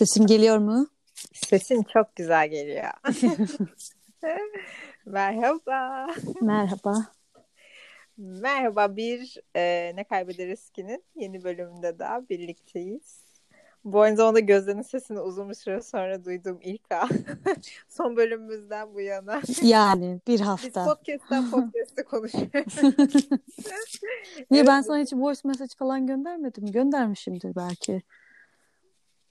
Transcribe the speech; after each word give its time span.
Sesim 0.00 0.26
geliyor 0.26 0.58
mu? 0.58 0.86
Sesin 1.32 1.82
çok 1.82 2.16
güzel 2.16 2.48
geliyor. 2.48 2.90
Merhaba. 5.06 6.06
Merhaba. 6.40 7.06
Merhaba 8.16 8.96
bir 8.96 9.36
e, 9.56 9.92
Ne 9.96 10.04
Kaybederiz 10.04 10.70
Ki'nin 10.70 11.04
yeni 11.14 11.44
bölümünde 11.44 11.98
daha 11.98 12.28
birlikteyiz. 12.28 13.24
Bu 13.84 14.00
aynı 14.00 14.16
zamanda 14.16 14.40
Gözde'nin 14.40 14.82
sesini 14.82 15.20
uzun 15.20 15.48
bir 15.48 15.54
süre 15.54 15.82
sonra 15.82 16.24
duyduğum 16.24 16.58
ilk 16.62 16.92
an. 16.92 17.08
Son 17.88 18.16
bölümümüzden 18.16 18.94
bu 18.94 19.00
yana. 19.00 19.42
Yani 19.62 20.20
bir 20.26 20.32
Biz 20.32 20.40
hafta. 20.40 20.84
podcast'ten 20.84 21.50
podcast'e 21.50 22.02
konuşuyoruz. 22.02 22.98
Niye 24.50 24.66
ben 24.66 24.80
sana 24.80 24.98
hiç 24.98 25.12
voice 25.12 25.40
message 25.44 25.74
falan 25.78 26.06
göndermedim? 26.06 26.66
Göndermişimdir 26.66 27.56
belki. 27.56 28.02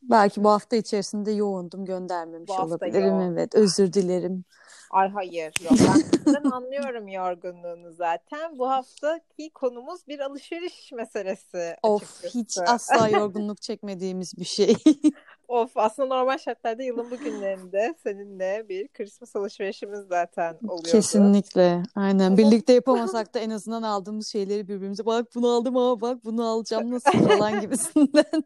Belki 0.01 0.43
bu 0.43 0.49
hafta 0.49 0.75
içerisinde 0.75 1.31
yoğundum 1.31 1.85
göndermemiş 1.85 2.49
Bu 2.49 2.61
olabilirim. 2.61 3.05
yoğun. 3.07 3.31
Evet 3.33 3.55
özür 3.55 3.93
dilerim. 3.93 4.43
Ay 4.91 5.09
hayır 5.09 5.53
yok 5.63 5.71
ben 5.71 5.93
sizden 6.17 6.51
anlıyorum 6.51 7.07
yorgunluğunu 7.07 7.93
zaten. 7.93 8.59
Bu 8.59 8.69
haftaki 8.69 9.49
konumuz 9.53 10.07
bir 10.07 10.19
alışveriş 10.19 10.91
meselesi 10.91 11.75
Of 11.83 12.03
açıkçası. 12.03 12.37
hiç 12.39 12.57
asla 12.57 13.09
yorgunluk 13.19 13.61
çekmediğimiz 13.61 14.37
bir 14.37 14.45
şey. 14.45 14.75
Of 15.49 15.77
aslında 15.77 16.15
normal 16.15 16.37
şartlarda 16.37 16.83
yılın 16.83 17.11
bu 17.11 17.17
günlerinde 17.17 17.95
seninle 18.03 18.65
bir 18.69 18.87
Christmas 18.87 19.35
alışverişimiz 19.35 19.99
zaten 19.99 20.57
oluyordu. 20.67 20.89
Kesinlikle. 20.91 21.83
Aynen. 21.95 22.37
Birlikte 22.37 22.73
yapamasak 22.73 23.33
da 23.33 23.39
en 23.39 23.49
azından 23.49 23.83
aldığımız 23.83 24.27
şeyleri 24.27 24.67
birbirimize 24.67 25.05
bak 25.05 25.27
bunu 25.35 25.49
aldım 25.49 25.77
ama 25.77 26.01
bak 26.01 26.25
bunu 26.25 26.47
alacağım 26.47 26.91
nasıl 26.91 27.11
falan 27.11 27.61
gibisinden. 27.61 28.43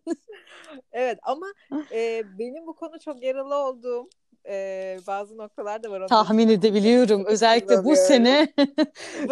Evet 0.91 1.20
ama 1.23 1.45
e, 1.91 2.23
benim 2.39 2.67
bu 2.67 2.76
konu 2.76 2.99
çok 2.99 3.23
yaralı 3.23 3.55
olduğum 3.55 4.09
e, 4.48 4.98
bazı 5.07 5.38
noktalar 5.38 5.84
da 5.84 5.91
var. 5.91 6.07
Tahmin 6.07 6.49
edebiliyorum. 6.49 7.26
Özellikle 7.26 7.84
bu 7.84 7.95
sene 7.95 8.54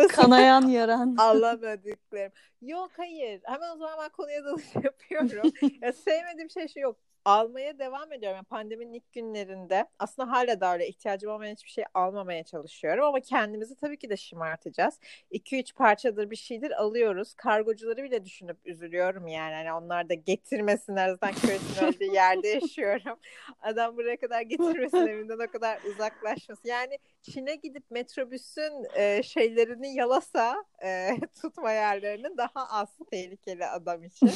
kanayan 0.09 0.67
yaran. 0.67 1.15
Anlamadıklarım. 1.17 2.31
Yok 2.61 2.91
hayır. 2.97 3.41
Hemen 3.43 3.75
o 3.75 3.77
zaman 3.77 3.99
ben 4.03 4.09
konuya 4.09 4.45
dalış 4.45 4.65
yapıyorum. 4.83 5.51
ya 5.81 5.93
sevmediğim 5.93 6.49
şey 6.49 6.67
şu 6.67 6.79
yok. 6.79 6.97
Almaya 7.25 7.79
devam 7.79 8.13
ediyorum. 8.13 8.35
Yani 8.35 8.45
pandeminin 8.45 8.93
ilk 8.93 9.13
günlerinde 9.13 9.85
aslında 9.99 10.31
hala 10.31 10.61
da 10.61 10.73
öyle 10.73 10.87
ihtiyacım 10.87 11.31
olmayan 11.31 11.53
hiçbir 11.53 11.69
şey 11.69 11.83
almamaya 11.93 12.43
çalışıyorum 12.43 13.05
ama 13.05 13.19
kendimizi 13.19 13.75
tabii 13.75 13.97
ki 13.97 14.09
de 14.09 14.17
şımartacağız. 14.17 14.99
2-3 15.31 15.73
parçadır 15.75 16.29
bir 16.31 16.35
şeydir 16.35 16.71
alıyoruz. 16.71 17.33
Kargocuları 17.33 18.03
bile 18.03 18.25
düşünüp 18.25 18.57
üzülüyorum 18.65 19.27
yani. 19.27 19.53
Hani 19.53 19.73
onlar 19.73 20.09
da 20.09 20.13
getirmesinler 20.13 21.09
zaten 21.09 21.33
kötü 21.33 21.85
öldüğü 21.85 22.05
yerde 22.13 22.47
yaşıyorum. 22.47 23.19
Adam 23.61 23.97
buraya 23.97 24.17
kadar 24.17 24.41
getirmesin 24.41 25.07
evinden 25.07 25.47
o 25.47 25.51
kadar 25.51 25.81
uzaklaşmasın. 25.81 26.69
Yani 26.69 26.99
Çin'e 27.21 27.55
gidip 27.55 27.91
metrobüsün 27.91 28.85
e, 28.95 29.23
şeylerini 29.23 29.95
yalasa 29.95 30.65
e, 30.83 31.09
tutma 31.41 31.71
yerlerini 31.71 32.37
daha 32.37 32.69
az 32.69 32.89
tehlikeli 33.11 33.65
adam 33.65 34.03
için. 34.03 34.29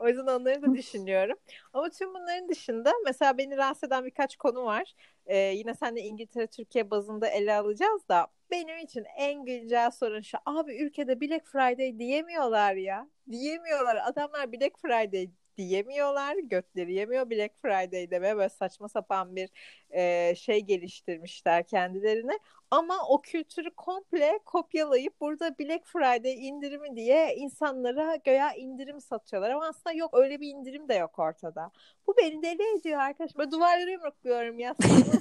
O 0.00 0.08
yüzden 0.08 0.26
onları 0.26 0.62
da 0.62 0.74
düşünüyorum. 0.74 1.36
Ama 1.72 1.90
tüm 1.90 2.14
bunların 2.26 2.48
dışında 2.48 2.92
mesela 3.04 3.38
beni 3.38 3.56
rahatsız 3.56 3.86
eden 3.88 4.04
birkaç 4.04 4.36
konu 4.36 4.64
var. 4.64 4.94
E, 5.26 5.36
yine 5.38 5.74
seninle 5.74 6.00
İngiltere, 6.00 6.46
Türkiye 6.46 6.90
bazında 6.90 7.28
ele 7.28 7.54
alacağız 7.54 8.08
da 8.08 8.26
benim 8.50 8.78
için 8.78 9.04
en 9.16 9.44
güncel 9.44 9.90
sorun 9.90 10.20
şu. 10.20 10.38
Abi 10.46 10.76
ülkede 10.76 11.20
Black 11.20 11.46
Friday 11.46 11.98
diyemiyorlar 11.98 12.74
ya. 12.74 13.08
Diyemiyorlar. 13.30 13.96
Adamlar 14.04 14.52
Black 14.52 14.78
Friday 14.78 15.30
diyemiyorlar. 15.56 16.36
Götleri 16.36 16.94
yemiyor 16.94 17.30
Black 17.30 17.54
Friday 17.62 18.10
demeye 18.10 18.36
böyle 18.36 18.48
saçma 18.48 18.88
sapan 18.88 19.36
bir 19.36 19.50
e, 19.90 20.34
şey 20.34 20.60
geliştirmişler 20.60 21.66
kendilerine. 21.66 22.38
Ama 22.70 22.94
o 23.08 23.22
kültürü 23.22 23.70
komple 23.70 24.38
kopyalayıp 24.44 25.20
burada 25.20 25.58
Black 25.58 25.86
Friday 25.86 26.48
indirimi 26.48 26.96
diye 26.96 27.34
insanlara 27.36 28.16
göya 28.16 28.52
indirim 28.54 29.00
satıyorlar. 29.00 29.50
Ama 29.50 29.66
aslında 29.66 29.96
yok 29.96 30.10
öyle 30.14 30.40
bir 30.40 30.48
indirim 30.48 30.88
de 30.88 30.94
yok 30.94 31.18
ortada. 31.18 31.70
Bu 32.06 32.14
beni 32.16 32.42
deli 32.42 32.78
ediyor 32.78 33.00
arkadaş. 33.00 33.38
Ben 33.38 33.50
duvarlara 33.50 33.90
yumrukluyorum 33.90 34.58
ya. 34.58 34.74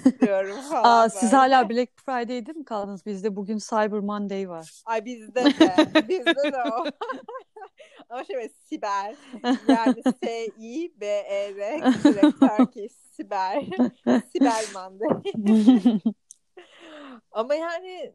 istiyorum 0.06 0.58
falan 0.72 1.06
Aa, 1.06 1.10
siz 1.10 1.32
böyle. 1.32 1.36
hala 1.36 1.70
Black 1.70 1.90
Friday'de 2.06 2.52
mi 2.52 2.66
kaldınız? 2.66 3.06
Bizde 3.06 3.36
bugün 3.36 3.58
Cyber 3.58 4.00
Monday 4.00 4.50
var. 4.50 4.72
Ay 4.86 5.06
bizde 5.06 5.46
de. 5.46 5.76
Bizde 6.10 6.52
de 6.52 6.58
o. 6.58 6.86
Ama 8.10 8.24
şey 8.24 8.36
böyle 8.36 8.50
siber. 8.50 9.16
Yani 9.68 10.04
S-I-B-E-R. 10.04 11.82
Direkt 12.04 12.40
Turkey. 12.40 12.90
Siber. 12.90 13.64
Siber 14.34 14.64
Monday. 14.74 15.34
Ama 17.32 17.56
yani 17.56 18.14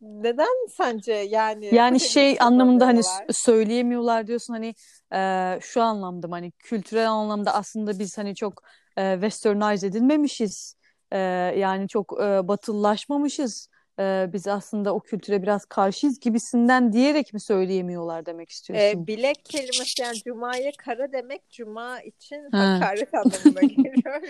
neden 0.00 0.68
sence 0.76 1.12
yani 1.12 1.66
Yani 1.74 2.00
şey 2.00 2.08
şekilde 2.30 2.44
anlamında 2.44 2.86
hani 2.86 3.02
s- 3.02 3.24
söyleyemiyorlar 3.30 4.26
diyorsun 4.26 4.54
hani 4.54 4.74
e, 5.14 5.58
şu 5.62 5.82
anlamda 5.82 6.30
hani 6.30 6.50
kültürel 6.52 7.10
anlamda 7.10 7.54
aslında 7.54 7.98
biz 7.98 8.18
hani 8.18 8.34
çok 8.34 8.62
e, 8.98 9.12
westernized 9.14 9.88
edilmemişiz. 9.88 10.76
E, 11.12 11.18
yani 11.58 11.88
çok 11.88 12.12
e, 12.22 12.48
batılılaşmamışız. 12.48 13.68
E, 13.98 14.30
biz 14.32 14.48
aslında 14.48 14.94
o 14.94 15.00
kültüre 15.00 15.42
biraz 15.42 15.64
karşıyız 15.64 16.20
gibisinden 16.20 16.92
diyerek 16.92 17.32
mi 17.34 17.40
söyleyemiyorlar 17.40 18.26
demek 18.26 18.50
istiyorsun? 18.50 18.86
E, 19.02 19.06
bilek 19.06 19.44
kelimesi 19.44 20.02
yani 20.02 20.16
cumaya 20.24 20.72
kara 20.78 21.12
demek 21.12 21.50
cuma 21.50 22.00
için 22.00 22.50
Ha. 22.52 22.58
hakaret 22.58 23.14
anlamına 23.14 23.60
geliyor. 23.62 24.22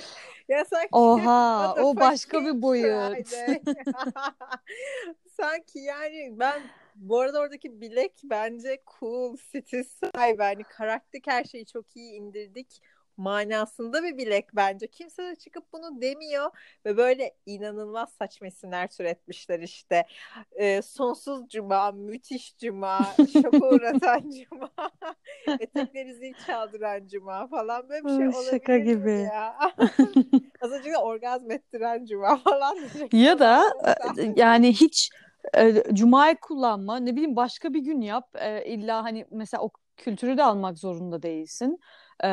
ya 0.49 0.65
sanki 0.65 0.89
Oha, 0.93 1.75
o 1.75 1.97
başka 1.97 2.45
bir 2.45 2.63
boyut. 2.63 3.29
Sanki 5.41 5.79
yani 5.79 6.35
ben 6.39 6.63
bu 6.95 7.21
arada 7.21 7.41
oradaki 7.41 7.81
bilek 7.81 8.13
bence 8.25 8.83
cool, 9.01 9.37
city 9.53 9.81
sahibi. 9.81 10.43
Yani 10.43 10.63
karakter 10.65 11.21
her 11.27 11.45
şeyi 11.45 11.67
çok 11.67 11.97
iyi 11.97 12.13
indirdik 12.13 12.83
manasında 13.19 14.03
bir 14.03 14.19
bilek 14.19 14.47
bence. 14.57 14.87
Kimse 14.87 15.23
de 15.23 15.37
çıkıp 15.37 15.73
bunu 15.73 16.01
demiyor 16.01 16.51
ve 16.87 16.97
böyle 16.97 17.35
inanılmaz 17.47 18.13
saçma 18.13 18.47
isimler 18.47 18.91
türetmişler 18.91 19.61
işte. 19.61 20.07
Ee, 20.53 20.83
sonsuz 20.83 21.49
cuma, 21.49 21.93
müthiş 21.93 22.57
cuma, 22.59 23.17
şoka 23.43 23.67
uğratan 23.67 24.31
cuma, 24.31 24.71
etekleri 25.61 26.15
zil 26.15 26.35
çaldıran 26.47 27.07
cuma 27.09 27.47
falan 27.49 27.89
böyle 27.89 28.05
bir 28.05 28.11
şey 28.11 28.27
Ay, 28.27 28.33
olabilir 28.33 28.61
şaka 28.61 28.79
gibi. 28.79 29.11
ya? 29.25 29.57
Az 30.61 30.73
önce 30.73 30.91
de 30.93 30.99
orgazm 30.99 31.51
ettiren 31.51 32.05
cuma 32.07 32.37
falan. 32.37 32.77
Ya 33.13 33.39
da 33.39 33.65
Neyse. 33.83 34.23
e, 34.23 34.33
yani 34.37 34.73
hiç 34.73 35.11
e, 35.57 35.95
Cuma'yı 35.95 36.37
kullanma 36.37 36.97
ne 36.97 37.13
bileyim 37.13 37.37
başka 37.37 37.75
bir 37.75 37.81
gün 37.81 38.01
yap 38.01 38.29
E, 38.35 38.65
illa 38.67 39.05
hani 39.05 39.27
mesela 39.31 39.63
o 39.63 39.71
kültürü 39.97 40.37
de 40.37 40.43
almak 40.45 40.79
zorunda 40.79 41.23
değilsin 41.23 41.79
E, 42.25 42.29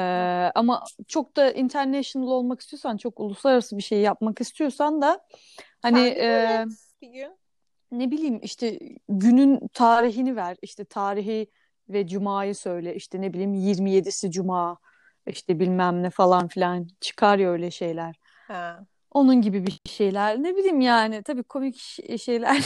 ama 0.55 0.83
çok 1.07 1.35
da 1.35 1.51
international 1.51 2.27
olmak 2.27 2.61
istiyorsan 2.61 2.97
çok 2.97 3.19
uluslararası 3.19 3.77
bir 3.77 3.83
şey 3.83 3.99
yapmak 3.99 4.41
istiyorsan 4.41 5.01
da 5.01 5.25
hani 5.81 5.99
e, 5.99 6.65
ne 7.91 8.11
bileyim 8.11 8.39
işte 8.43 8.79
günün 9.09 9.67
tarihini 9.73 10.35
ver 10.35 10.57
işte 10.61 10.85
tarihi 10.85 11.47
ve 11.89 12.07
Cuma'yı 12.07 12.55
söyle 12.55 12.95
işte 12.95 13.21
ne 13.21 13.33
bileyim 13.33 13.53
27'si 13.53 14.31
Cuma 14.31 14.77
işte 15.27 15.59
bilmem 15.59 16.03
ne 16.03 16.09
falan 16.09 16.47
filan 16.47 16.87
çıkar 17.01 17.39
ya 17.39 17.49
öyle 17.49 17.71
şeyler. 17.71 18.15
Ha. 18.47 18.85
Onun 19.11 19.41
gibi 19.41 19.67
bir 19.67 19.79
şeyler. 19.85 20.43
Ne 20.43 20.55
bileyim 20.55 20.81
yani 20.81 21.23
tabii 21.23 21.43
komik 21.43 21.77
şeyler 22.21 22.63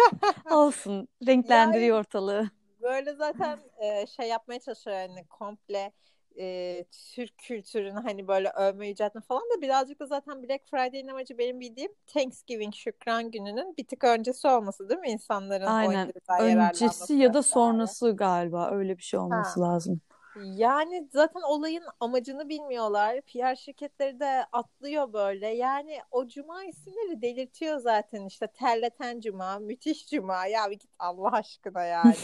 olsun. 0.50 1.08
Renklendiriyor 1.26 1.98
ortalığı. 1.98 2.50
Böyle 2.82 3.14
zaten 3.14 3.58
e, 3.78 4.06
şey 4.06 4.28
yapmaya 4.28 4.60
çalışıyor 4.60 4.96
yani 4.96 5.24
komple 5.28 5.92
e, 6.38 6.84
Türk 7.14 7.38
kültürünü 7.38 8.00
hani 8.00 8.28
böyle 8.28 8.50
övme 8.50 8.88
yüceltme 8.88 9.20
falan 9.20 9.42
da 9.42 9.60
birazcık 9.60 10.00
da 10.00 10.06
zaten 10.06 10.42
Black 10.42 10.70
Friday'in 10.70 11.08
amacı 11.08 11.38
benim 11.38 11.60
bildiğim 11.60 11.92
Thanksgiving 12.06 12.74
Şükran 12.74 13.30
Günü'nün 13.30 13.76
bir 13.76 13.86
tık 13.86 14.04
öncesi 14.04 14.48
olması 14.48 14.88
değil 14.88 15.00
mi 15.00 15.08
insanların 15.08 15.66
Aynen. 15.66 16.12
Öncesi 16.40 17.14
ya 17.14 17.34
da 17.34 17.42
sonrası 17.42 18.16
galiba 18.16 18.70
öyle 18.70 18.98
bir 18.98 19.02
şey 19.02 19.20
olması 19.20 19.60
lazım. 19.60 20.00
Yani 20.44 21.08
zaten 21.12 21.40
olayın 21.40 21.84
amacını 22.00 22.48
bilmiyorlar. 22.48 23.20
PR 23.20 23.54
şirketleri 23.56 24.20
de 24.20 24.44
atlıyor 24.52 25.12
böyle. 25.12 25.48
Yani 25.48 25.98
o 26.10 26.28
cuma 26.28 26.64
isimleri 26.64 27.22
delirtiyor 27.22 27.78
zaten 27.78 28.26
işte. 28.26 28.46
Terleten 28.46 29.20
cuma, 29.20 29.58
müthiş 29.58 30.06
cuma. 30.10 30.46
Ya 30.46 30.70
bir 30.70 30.78
git 30.78 30.90
Allah 30.98 31.32
aşkına 31.32 31.84
yani. 31.84 32.14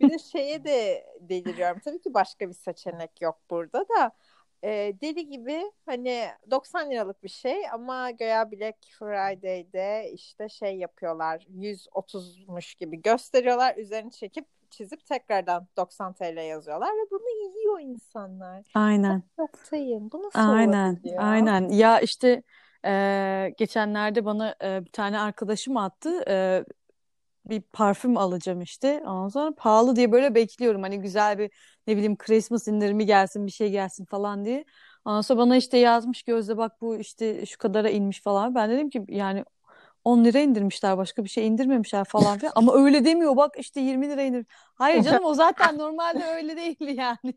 Bir 0.00 0.10
de 0.10 0.18
şeye 0.18 0.64
de 0.64 1.06
deliriyorum. 1.20 1.80
Tabii 1.84 2.00
ki 2.00 2.14
başka 2.14 2.48
bir 2.48 2.54
seçenek 2.54 3.22
yok 3.22 3.38
burada 3.50 3.80
da. 3.88 4.12
E, 4.62 4.92
deli 5.00 5.28
gibi 5.28 5.72
hani 5.86 6.26
90 6.50 6.90
liralık 6.90 7.22
bir 7.22 7.28
şey 7.28 7.70
ama 7.72 8.10
göya 8.10 8.52
Black 8.52 8.76
Friday'de 8.98 10.10
işte 10.12 10.48
şey 10.48 10.76
yapıyorlar 10.76 11.46
130'muş 11.50 12.78
gibi 12.78 13.02
gösteriyorlar 13.02 13.76
üzerini 13.76 14.12
çekip 14.12 14.46
çizip 14.70 15.06
tekrardan 15.06 15.68
90 15.76 16.12
TL 16.12 16.48
yazıyorlar 16.48 16.88
ve 16.88 17.10
bunu 17.10 17.58
yiyor 17.58 17.80
insanlar. 17.80 18.66
Aynen. 18.74 19.22
Noktayım. 19.38 20.10
Bu 20.12 20.22
nasıl 20.22 20.40
Aynen. 20.40 20.92
olabiliyor? 20.92 21.22
Aynen. 21.22 21.68
Ya 21.68 22.00
işte 22.00 22.42
e, 22.84 23.54
geçenlerde 23.58 24.24
bana 24.24 24.54
e, 24.64 24.84
bir 24.84 24.92
tane 24.92 25.18
arkadaşım 25.18 25.76
attı. 25.76 26.24
E, 26.28 26.64
bir 27.44 27.60
parfüm 27.60 28.16
alacağım 28.16 28.60
işte. 28.62 29.02
Ondan 29.06 29.28
sonra 29.28 29.54
pahalı 29.54 29.96
diye 29.96 30.12
böyle 30.12 30.34
bekliyorum. 30.34 30.82
Hani 30.82 31.00
güzel 31.00 31.38
bir 31.38 31.50
ne 31.86 31.96
bileyim 31.96 32.16
Christmas 32.16 32.68
indirimi 32.68 33.06
gelsin 33.06 33.46
bir 33.46 33.50
şey 33.52 33.70
gelsin 33.70 34.04
falan 34.04 34.44
diye. 34.44 34.64
Ondan 35.04 35.20
sonra 35.20 35.38
bana 35.38 35.56
işte 35.56 35.78
yazmış 35.78 36.22
Gözde 36.22 36.56
bak 36.56 36.80
bu 36.80 36.96
işte 36.96 37.46
şu 37.46 37.58
kadara 37.58 37.90
inmiş 37.90 38.22
falan. 38.22 38.54
Ben 38.54 38.70
dedim 38.70 38.90
ki 38.90 39.04
yani 39.08 39.44
10 40.04 40.24
lira 40.24 40.38
indirmişler 40.38 40.98
başka 40.98 41.24
bir 41.24 41.28
şey 41.28 41.46
indirmemişler 41.46 42.04
falan 42.04 42.38
filan. 42.38 42.52
Ama 42.56 42.74
öyle 42.74 43.04
demiyor 43.04 43.36
bak 43.36 43.54
işte 43.58 43.80
20 43.80 44.08
lira 44.08 44.22
indir. 44.22 44.46
Hayır 44.74 45.02
canım 45.02 45.24
o 45.24 45.34
zaten 45.34 45.78
normalde 45.78 46.24
öyle 46.24 46.56
değil 46.56 46.76
yani. 46.80 47.34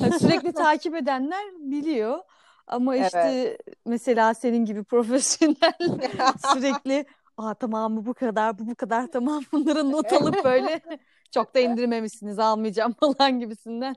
Yani 0.00 0.12
Sürekli 0.20 0.52
takip 0.52 0.94
edenler 0.94 1.44
biliyor. 1.58 2.18
Ama 2.66 2.96
işte 2.96 3.18
Evet. 3.18 3.60
mesela 3.86 4.34
senin 4.34 4.64
gibi 4.64 4.84
profesyonel 4.84 5.74
sürekli 6.52 7.06
Aa 7.36 7.54
tamam 7.54 7.92
mı 7.92 8.06
bu 8.06 8.14
kadar 8.14 8.58
bu 8.58 8.66
bu 8.66 8.74
kadar 8.74 9.06
tamam 9.06 9.42
bunları 9.52 9.92
not 9.92 10.12
alıp 10.12 10.44
böyle 10.44 10.80
çok 11.30 11.54
da 11.54 11.60
indirmemişsiniz 11.60 12.38
almayacağım 12.38 12.92
falan 12.92 13.40
gibisinden. 13.40 13.96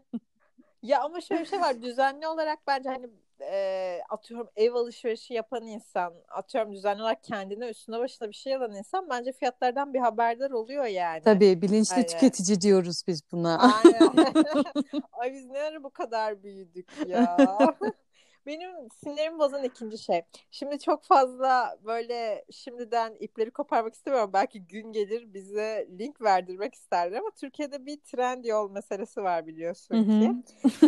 Ya 0.84 1.02
ama 1.02 1.22
şöyle 1.22 1.42
bir 1.42 1.46
şey 1.46 1.62
var. 1.62 1.82
Düzenli 1.82 2.28
olarak 2.28 2.60
bence 2.68 2.90
hani 2.90 3.10
e, 3.52 4.00
atıyorum 4.10 4.50
ev 4.56 4.74
alışverişi 4.74 5.34
yapan 5.34 5.64
insan, 5.64 6.14
atıyorum 6.30 6.74
düzenli 6.74 7.02
olarak 7.02 7.24
kendine 7.24 7.70
üstüne 7.70 8.00
başına 8.00 8.30
bir 8.30 8.36
şey 8.36 8.56
alan 8.56 8.76
insan 8.76 9.10
bence 9.10 9.32
fiyatlardan 9.32 9.94
bir 9.94 10.00
haberdar 10.00 10.52
oluyor 10.52 10.86
yani. 10.86 11.24
Tabii 11.24 11.62
bilinçli 11.62 11.96
Hani 11.96 12.06
tüketici 12.06 12.62
diyoruz 12.62 13.04
biz 13.08 13.32
buna. 13.32 13.60
aynen. 13.84 14.10
Ay 15.12 15.34
biz 15.34 15.46
ne 15.46 15.60
ara 15.60 15.84
bu 15.84 15.90
kadar 15.90 16.44
büyüdük 16.44 16.88
ya. 17.08 17.38
Benim 18.46 18.72
sinirimi 19.04 19.40
bozan 19.40 19.64
ikinci 19.64 19.98
şey. 19.98 20.22
Şimdi 20.52 20.80
çok 20.80 21.04
fazla 21.04 21.78
böyle 21.86 22.46
şimdiden 22.52 23.16
ipleri 23.20 23.52
koparmak 23.52 23.94
istemiyorum. 23.94 24.30
Belki 24.34 24.68
gün 24.68 24.92
gelir 24.92 25.34
bize 25.34 25.88
link 26.00 26.22
verdirmek 26.22 26.74
isterler 26.74 27.18
ama 27.18 27.32
Türkiye'de 27.32 27.86
bir 27.86 27.98
trend 27.98 28.46
yol 28.46 28.72
meselesi 28.72 29.24
var 29.24 29.48
biliyorsun 29.48 30.04
ki. 30.04 30.34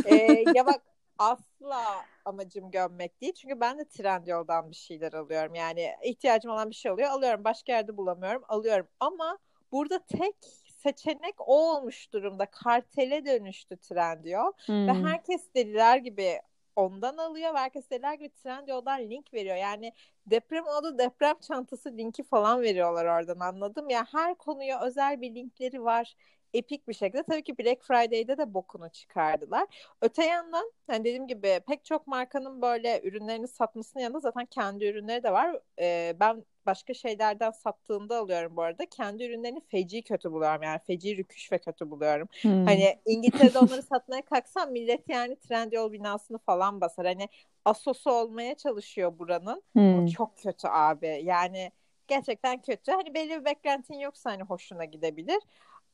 Ee, 0.05 0.45
ya 0.55 0.65
bak 0.65 0.81
asla 1.17 2.05
amacım 2.25 2.71
gömmek 2.71 3.21
değil. 3.21 3.33
Çünkü 3.33 3.59
ben 3.59 3.79
de 3.79 3.85
Trendyol'dan 3.87 4.71
bir 4.71 4.75
şeyler 4.75 5.13
alıyorum. 5.13 5.55
Yani 5.55 5.95
ihtiyacım 6.03 6.51
olan 6.51 6.69
bir 6.69 6.75
şey 6.75 6.91
oluyor. 6.91 7.09
Alıyorum. 7.09 7.43
Başka 7.43 7.71
yerde 7.73 7.97
bulamıyorum. 7.97 8.43
Alıyorum. 8.47 8.87
Ama 8.99 9.37
burada 9.71 9.99
tek 10.05 10.35
seçenek 10.83 11.35
o 11.39 11.75
olmuş 11.75 12.13
durumda. 12.13 12.45
Kartele 12.45 13.25
dönüştü 13.25 13.77
Trendyol. 13.77 14.51
Ve 14.87 14.93
Hmm. 14.93 14.93
herkes 14.93 15.53
deliler 15.55 15.97
gibi 15.97 16.41
ondan 16.75 17.17
alıyor. 17.17 17.53
Ve 17.53 17.57
herkes 17.57 17.89
deliler 17.89 18.13
gibi 18.13 18.29
Trendyol'dan 18.29 18.99
link 19.09 19.33
veriyor. 19.33 19.55
Yani 19.55 19.93
deprem 20.27 20.67
oldu 20.67 20.97
deprem 20.97 21.39
çantası 21.39 21.97
linki 21.97 22.23
falan 22.23 22.61
veriyorlar 22.61 23.05
oradan 23.05 23.39
anladım. 23.39 23.89
Ya 23.89 24.05
her 24.11 24.35
konuya 24.35 24.81
özel 24.81 25.21
bir 25.21 25.35
linkleri 25.35 25.83
var. 25.83 26.15
Epik 26.57 26.87
bir 26.87 26.93
şekilde. 26.93 27.23
Tabii 27.23 27.43
ki 27.43 27.57
Black 27.57 27.83
Friday'de 27.83 28.37
de 28.37 28.53
bokunu 28.53 28.89
çıkardılar. 28.89 29.67
Öte 30.01 30.25
yandan 30.25 30.71
hani 30.87 30.99
dediğim 30.99 31.27
gibi 31.27 31.59
pek 31.67 31.85
çok 31.85 32.07
markanın 32.07 32.61
böyle 32.61 33.01
ürünlerini 33.03 33.47
satmasının 33.47 34.03
yanında 34.03 34.19
zaten 34.19 34.45
kendi 34.45 34.85
ürünleri 34.85 35.23
de 35.23 35.31
var. 35.31 35.59
Ee, 35.79 36.15
ben 36.19 36.45
başka 36.65 36.93
şeylerden 36.93 37.51
sattığında 37.51 38.17
alıyorum 38.17 38.57
bu 38.57 38.61
arada. 38.61 38.85
Kendi 38.85 39.23
ürünlerini 39.23 39.61
feci 39.67 40.01
kötü 40.03 40.31
buluyorum. 40.31 40.63
Yani 40.63 40.79
feci 40.87 41.17
rüküş 41.17 41.51
ve 41.51 41.57
kötü 41.57 41.91
buluyorum. 41.91 42.27
Hmm. 42.41 42.65
Hani 42.65 42.99
İngiltere'de 43.05 43.59
onları 43.59 43.81
satmaya 43.93 44.21
kalksam 44.21 44.71
millet 44.71 45.09
yani 45.09 45.35
Trendyol 45.35 45.91
binasını 45.91 46.37
falan 46.37 46.81
basar. 46.81 47.05
Hani 47.05 47.29
Asosu 47.65 48.11
olmaya 48.11 48.55
çalışıyor 48.55 49.19
buranın. 49.19 49.63
Hmm. 49.73 50.05
çok 50.05 50.37
kötü 50.37 50.67
abi. 50.67 51.21
Yani 51.23 51.71
gerçekten 52.07 52.61
kötü. 52.61 52.91
Hani 52.91 53.13
belli 53.13 53.39
bir 53.39 53.45
beklentin 53.45 53.99
yoksa 53.99 54.31
hani 54.31 54.43
hoşuna 54.43 54.85
gidebilir. 54.85 55.39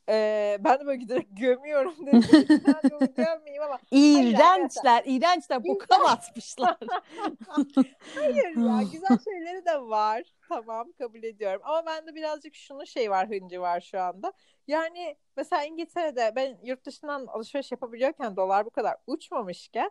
Ee, 0.08 0.58
ben 0.60 0.80
de 0.80 0.86
böyle 0.86 0.98
giderek 0.98 1.26
gömüyorum 1.36 1.94
dedim. 2.06 2.22
Gömmeyeyim 3.16 3.62
ama. 3.62 3.78
İğrençler, 3.90 5.02
iğrençler, 5.06 5.64
boka 5.64 5.86
Güzel. 5.96 6.04
batmışlar. 6.04 6.76
Hayır 8.14 8.56
ya 8.56 8.82
güzel 8.92 9.18
şeyleri 9.24 9.64
de 9.66 9.80
var. 9.80 10.22
Tamam 10.48 10.92
kabul 10.98 11.22
ediyorum. 11.22 11.60
Ama 11.64 11.86
bende 11.86 12.14
birazcık 12.14 12.54
şunun 12.54 12.84
şey 12.84 13.10
var 13.10 13.28
hıncı 13.28 13.60
var 13.60 13.80
şu 13.80 14.00
anda. 14.00 14.32
Yani 14.66 15.16
mesela 15.36 15.64
İngiltere'de 15.64 16.32
ben 16.36 16.58
yurt 16.62 16.86
dışından 16.86 17.26
alışveriş 17.26 17.72
yapabiliyorken 17.72 18.36
dolar 18.36 18.66
bu 18.66 18.70
kadar 18.70 18.96
uçmamışken 19.06 19.90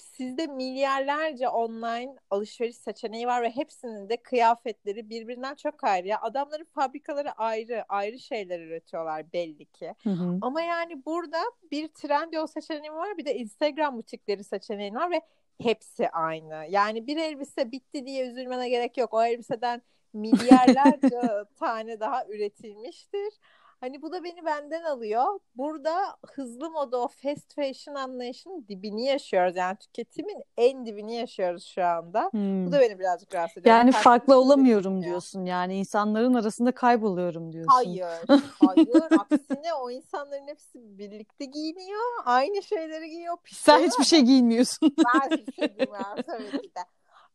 sizde 0.00 0.46
milyarlarca 0.46 1.50
online 1.50 2.16
alışveriş 2.30 2.76
seçeneği 2.76 3.26
var 3.26 3.42
ve 3.42 3.50
hepsinin 3.50 4.08
de 4.08 4.16
kıyafetleri 4.16 5.10
birbirinden 5.10 5.54
çok 5.54 5.84
ayrı. 5.84 6.08
Ya 6.08 6.20
adamların 6.20 6.64
fabrikaları 6.64 7.32
ayrı, 7.32 7.84
ayrı 7.88 8.18
şeyler 8.18 8.60
üretiyorlar 8.60 9.32
belli 9.32 9.66
ki. 9.66 9.94
Hı 10.02 10.10
hı. 10.10 10.38
Ama 10.42 10.60
yani 10.62 11.04
burada 11.06 11.38
bir 11.70 11.88
Trendyol 11.88 12.46
seçeneği 12.46 12.92
var, 12.92 13.18
bir 13.18 13.24
de 13.24 13.34
Instagram 13.34 13.96
butikleri 13.96 14.44
seçeneği 14.44 14.94
var 14.94 15.10
ve 15.10 15.20
hepsi 15.62 16.08
aynı. 16.08 16.66
Yani 16.70 17.06
bir 17.06 17.16
elbise 17.16 17.72
bitti 17.72 18.06
diye 18.06 18.26
üzülmene 18.26 18.68
gerek 18.68 18.96
yok. 18.96 19.14
O 19.14 19.22
elbiseden 19.22 19.82
milyarlarca 20.12 21.44
tane 21.56 22.00
daha 22.00 22.26
üretilmiştir. 22.26 23.34
Hani 23.80 24.02
bu 24.02 24.12
da 24.12 24.24
beni 24.24 24.44
benden 24.44 24.82
alıyor. 24.82 25.24
Burada 25.54 26.16
hızlı 26.26 26.70
moda 26.70 26.98
o 26.98 27.08
fast 27.08 27.54
fashion 27.54 27.94
anlayışının 27.94 28.66
dibini 28.68 29.04
yaşıyoruz. 29.06 29.56
Yani 29.56 29.76
tüketimin 29.76 30.42
en 30.56 30.86
dibini 30.86 31.14
yaşıyoruz 31.16 31.64
şu 31.66 31.84
anda. 31.84 32.30
Bu 32.34 32.38
Hmm. 32.38 32.72
da 32.72 32.80
beni 32.80 32.98
birazcık 32.98 33.34
rahatsız 33.34 33.58
ediyor. 33.58 33.76
Yani 33.76 33.92
Farklı 33.92 34.04
farklı 34.10 34.32
şey 34.32 34.36
olamıyorum 34.38 34.96
ya. 34.96 35.08
diyorsun. 35.08 35.44
Yani 35.44 35.76
insanların 35.78 36.34
arasında 36.34 36.72
kayboluyorum 36.72 37.52
diyorsun. 37.52 37.72
Hayır, 37.72 38.06
hayır. 38.66 39.12
Aksine 39.20 39.74
o 39.74 39.90
insanların 39.90 40.46
hepsi 40.48 40.98
birlikte 40.98 41.44
giyiniyor. 41.44 42.00
Aynı 42.24 42.62
şeyleri 42.62 43.10
giyiyor. 43.10 43.36
Pis 43.44 43.58
Sen 43.58 43.78
hiçbir 43.86 44.04
şey 44.04 44.20
giymiyorsun. 44.20 44.94
Ben 44.98 45.36
hiçbir 45.36 45.52
şey 45.52 45.66
giymiyorum 45.76 46.22
tabii 46.26 46.50
ki 46.62 46.70
de. 46.76 46.80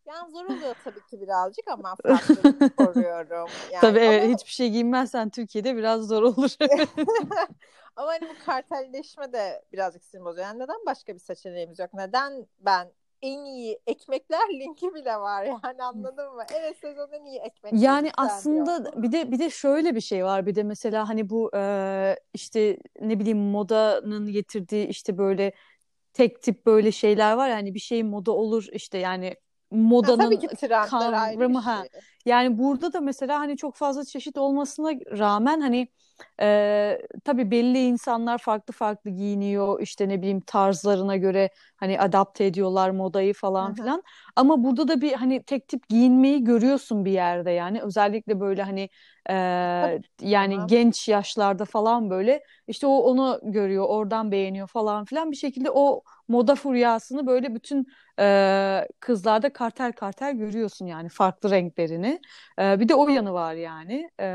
Yani 0.05 0.31
zor 0.31 0.45
oluyor 0.45 0.75
tabii 0.83 1.05
ki 1.09 1.21
birazcık 1.21 1.67
ama 1.67 1.95
koruyorum. 2.77 3.49
Yani 3.71 3.81
Tabii 3.81 3.99
evet 3.99 4.23
ama 4.23 4.33
hiçbir 4.33 4.51
şey 4.51 4.69
giyinmezsen 4.69 5.29
Türkiye'de 5.29 5.75
biraz 5.75 6.07
zor 6.07 6.23
olur. 6.23 6.55
ama 7.95 8.07
hani 8.07 8.29
bu 8.29 8.45
kartelleşme 8.45 9.33
de 9.33 9.65
birazcık 9.73 10.03
sinir 10.03 10.25
bozuyor. 10.25 10.47
Yani 10.47 10.59
neden 10.59 10.85
başka 10.85 11.13
bir 11.13 11.19
seçeneğimiz 11.19 11.79
yok? 11.79 11.93
Neden 11.93 12.47
ben 12.59 12.91
en 13.21 13.45
iyi 13.45 13.79
ekmekler 13.87 14.49
linki 14.59 14.93
bile 14.93 15.15
var 15.15 15.43
yani 15.43 15.83
anladın 15.83 16.33
mı? 16.33 16.43
Evet 16.55 16.77
sezonun 16.77 17.11
en 17.11 17.25
iyi 17.25 17.39
ekmekleri 17.39 17.83
Yani 17.83 18.11
aslında 18.17 19.03
bir 19.03 19.11
de 19.11 19.31
bir 19.31 19.39
de 19.39 19.49
şöyle 19.49 19.95
bir 19.95 20.01
şey 20.01 20.25
var. 20.25 20.45
Bir 20.45 20.55
de 20.55 20.63
mesela 20.63 21.09
hani 21.09 21.29
bu 21.29 21.51
e, 21.55 22.15
işte 22.33 22.77
ne 23.01 23.19
bileyim 23.19 23.37
modanın 23.37 24.31
getirdiği 24.31 24.87
işte 24.87 25.17
böyle 25.17 25.53
tek 26.13 26.41
tip 26.41 26.65
böyle 26.65 26.91
şeyler 26.91 27.33
var. 27.33 27.49
Yani 27.49 27.73
bir 27.73 27.79
şey 27.79 28.03
moda 28.03 28.31
olur 28.31 28.67
işte 28.71 28.97
yani 28.97 29.35
Ha, 30.01 30.15
modanın 30.17 30.17
tabii 30.17 30.39
ki 30.39 30.47
trendler 30.47 31.13
ayrı 31.13 31.49
kavramı 31.49 31.59
ha. 31.59 31.87
şey. 31.93 32.01
Yani 32.25 32.57
burada 32.57 32.93
da 32.93 33.01
mesela 33.01 33.39
hani 33.39 33.57
çok 33.57 33.75
fazla 33.75 34.05
çeşit 34.05 34.37
olmasına 34.37 34.89
rağmen 34.91 35.61
hani 35.61 35.87
e, 36.41 37.01
tabii 37.25 37.51
belli 37.51 37.79
insanlar 37.85 38.37
farklı 38.37 38.73
farklı 38.73 39.09
giyiniyor 39.09 39.81
işte 39.81 40.09
ne 40.09 40.21
bileyim 40.21 40.41
tarzlarına 40.41 41.17
göre 41.17 41.49
hani 41.77 41.99
adapte 41.99 42.45
ediyorlar 42.45 42.89
modayı 42.89 43.33
falan 43.33 43.69
hı. 43.69 43.73
filan. 43.73 44.03
Ama 44.35 44.63
burada 44.63 44.87
da 44.87 45.01
bir 45.01 45.13
hani 45.13 45.43
tek 45.43 45.67
tip 45.67 45.89
giyinmeyi 45.89 46.43
görüyorsun 46.43 47.05
bir 47.05 47.11
yerde 47.11 47.51
yani 47.51 47.81
özellikle 47.81 48.39
böyle 48.39 48.63
hani 48.63 48.89
e, 49.29 49.33
yani 50.21 50.53
Tamam. 50.53 50.67
genç 50.67 51.07
yaşlarda 51.07 51.65
falan 51.65 52.09
böyle 52.09 52.43
işte 52.67 52.87
o 52.87 52.97
onu 52.97 53.39
görüyor 53.43 53.85
oradan 53.89 54.31
beğeniyor 54.31 54.67
falan 54.67 55.05
filan 55.05 55.31
bir 55.31 55.35
şekilde 55.35 55.71
o 55.71 56.03
moda 56.27 56.55
furyasını 56.55 57.27
böyle 57.27 57.55
bütün 57.55 57.87
e, 58.19 58.87
kızlarda 58.99 59.53
kartel 59.53 59.91
kartel 59.91 60.33
görüyorsun 60.37 60.85
yani 60.85 61.09
farklı 61.09 61.51
renklerini. 61.51 62.12
E, 62.59 62.79
bir 62.79 62.89
de 62.89 62.95
o 62.95 63.07
yanı 63.09 63.33
var 63.33 63.53
yani. 63.53 64.09
E, 64.19 64.25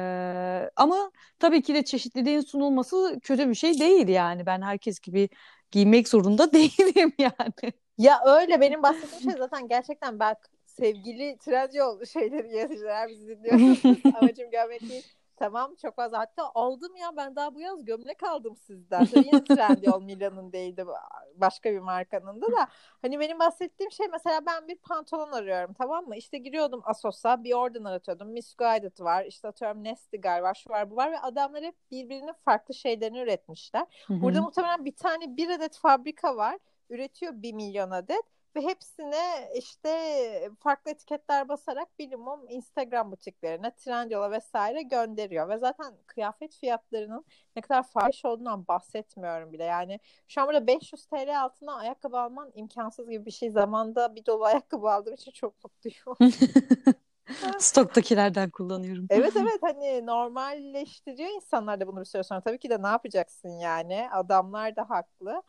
ama 0.77 1.11
tabii 1.39 1.63
ki 1.63 1.75
de 1.75 1.85
çeşitliliğin 1.85 2.41
sunulması 2.41 3.19
kötü 3.23 3.49
bir 3.49 3.55
şey 3.55 3.79
değil 3.81 4.09
yani. 4.09 4.47
Ben 4.47 4.63
herkes 4.63 5.01
gibi 5.01 5.29
giymek 5.71 6.09
zorunda 6.09 6.53
değilim 6.53 7.13
yani. 7.19 7.73
Ya 7.99 8.21
öyle 8.27 8.61
benim 8.61 8.83
bahsettiğim 8.83 9.23
şey 9.23 9.39
zaten 9.39 9.69
gerçekten 9.69 10.19
bak 10.19 10.51
sevgili 10.67 11.39
Trendyol 11.39 12.05
şeyleri 12.05 12.57
yöneticiler 12.57 13.09
bizi 13.09 13.29
dinliyorsunuz. 13.29 13.79
Amacım 14.15 14.51
görmek 14.51 14.89
değil. 14.89 15.05
Tamam 15.39 15.75
çok 15.83 15.97
fazla. 15.97 16.19
Hatta 16.19 16.51
aldım 16.55 16.97
ya 16.97 17.17
ben 17.17 17.37
daha 17.37 17.55
bu 17.55 17.61
yaz 17.61 17.85
gömlek 17.85 18.23
aldım 18.23 18.57
sizden. 18.57 19.07
Tabii 19.07 19.27
yine 19.27 19.45
Trendyol 19.45 20.03
Milan'ın 20.03 20.53
değildi 20.53 20.87
başka 21.35 21.73
bir 21.73 21.79
markanın 21.79 22.43
da 22.43 22.47
da. 22.47 22.69
Hani 23.03 23.21
benim 23.21 23.39
bahsettiğim 23.39 23.93
şey 23.93 24.07
mesela 24.13 24.47
ben 24.47 24.69
bir 24.69 24.77
pantolon 24.77 25.33
arıyorum 25.33 25.73
tamam 25.73 26.07
mı? 26.07 26.17
İşte 26.17 26.39
giriyordum 26.39 26.81
Asos'a 26.85 27.45
bir 27.45 27.53
oradan 27.53 27.85
aratıyordum. 27.85 28.29
Misguided 28.29 29.01
var 29.01 29.25
işte 29.25 29.49
atıyorum 29.49 29.85
Nestigal 29.85 30.43
var 30.43 30.55
şu 30.55 30.71
var 30.71 30.91
bu 30.91 30.97
var 30.97 31.13
ve 31.13 31.19
adamlar 31.19 31.65
hep 31.65 31.75
birbirinin 31.91 32.33
farklı 32.33 32.75
şeylerini 32.75 33.19
üretmişler. 33.19 33.87
Hı-hı. 34.07 34.23
Burada 34.23 34.43
muhtemelen 34.43 34.85
bir 34.85 34.97
tane 34.97 35.37
bir 35.37 35.51
adet 35.51 35.79
fabrika 35.79 36.37
var. 36.37 36.59
Üretiyor 36.91 37.33
bir 37.35 37.53
milyon 37.53 37.91
adet 37.91 38.38
ve 38.59 38.63
hepsine 38.63 39.51
işte 39.55 40.51
farklı 40.61 40.91
etiketler 40.91 41.49
basarak 41.49 41.89
minimum 41.99 42.41
Instagram 42.49 43.13
butiklerine, 43.13 43.75
Trendyol'a 43.75 44.31
vesaire 44.31 44.83
gönderiyor. 44.83 45.49
Ve 45.49 45.59
zaten 45.59 45.95
kıyafet 46.07 46.57
fiyatlarının 46.57 47.25
ne 47.57 47.63
kadar 47.63 47.83
fahiş 47.83 48.25
olduğundan 48.25 48.69
bahsetmiyorum 48.69 49.53
bile. 49.53 49.65
Yani 49.65 50.01
şu 50.29 50.41
an 50.41 50.47
burada 50.47 50.67
500 50.67 51.07
TL 51.07 51.41
altına 51.43 51.77
ayakkabı 51.77 52.19
alman 52.19 52.51
imkansız 52.55 53.11
gibi 53.11 53.27
bir 53.27 53.31
şey. 53.31 53.51
Zamanda 53.51 54.15
bir 54.15 54.27
dolu 54.27 54.45
ayakkabı 54.45 54.91
aldığım 54.91 55.15
için 55.15 55.33
çok 55.33 55.55
mutluyum. 55.65 56.33
Stoktakilerden 57.59 58.51
kullanıyorum. 58.51 59.07
Evet 59.11 59.33
evet 59.41 59.59
hani 59.63 60.07
normalleştiriyor 60.07 61.31
insanlar 61.31 61.81
da 61.81 61.87
bunu 61.87 62.01
bir 62.01 62.05
süre 62.05 62.23
sonra. 62.23 62.41
Tabii 62.41 62.59
ki 62.59 62.71
de 62.71 62.83
ne 62.83 62.87
yapacaksın 62.87 63.49
yani? 63.49 64.09
Adamlar 64.13 64.77
da 64.77 64.91
haklı. 64.91 65.43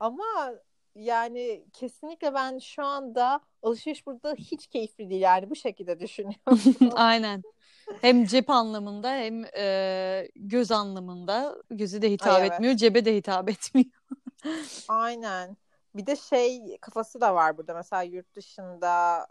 Ama 0.00 0.24
yani 0.96 1.64
kesinlikle 1.72 2.34
ben 2.34 2.58
şu 2.58 2.84
anda 2.84 3.40
alışveriş 3.62 4.06
burada 4.06 4.34
hiç 4.34 4.66
keyifli 4.66 5.10
değil 5.10 5.20
yani 5.20 5.50
bu 5.50 5.56
şekilde 5.56 6.00
düşünüyorum. 6.00 6.90
Aynen. 6.94 7.42
Hem 8.00 8.24
cep 8.24 8.50
anlamında 8.50 9.10
hem 9.10 9.44
e, 9.56 10.28
göz 10.36 10.72
anlamında 10.72 11.56
gözü 11.70 12.02
de 12.02 12.10
hitap 12.10 12.34
Ay, 12.34 12.40
evet. 12.40 12.52
etmiyor, 12.52 12.74
cebe 12.74 13.04
de 13.04 13.16
hitap 13.16 13.48
etmiyor. 13.50 13.90
Aynen. 14.88 15.56
Bir 15.94 16.06
de 16.06 16.16
şey 16.16 16.78
kafası 16.80 17.20
da 17.20 17.34
var 17.34 17.58
burada 17.58 17.74
mesela 17.74 18.02
yurt 18.02 18.34
dışında 18.36 19.26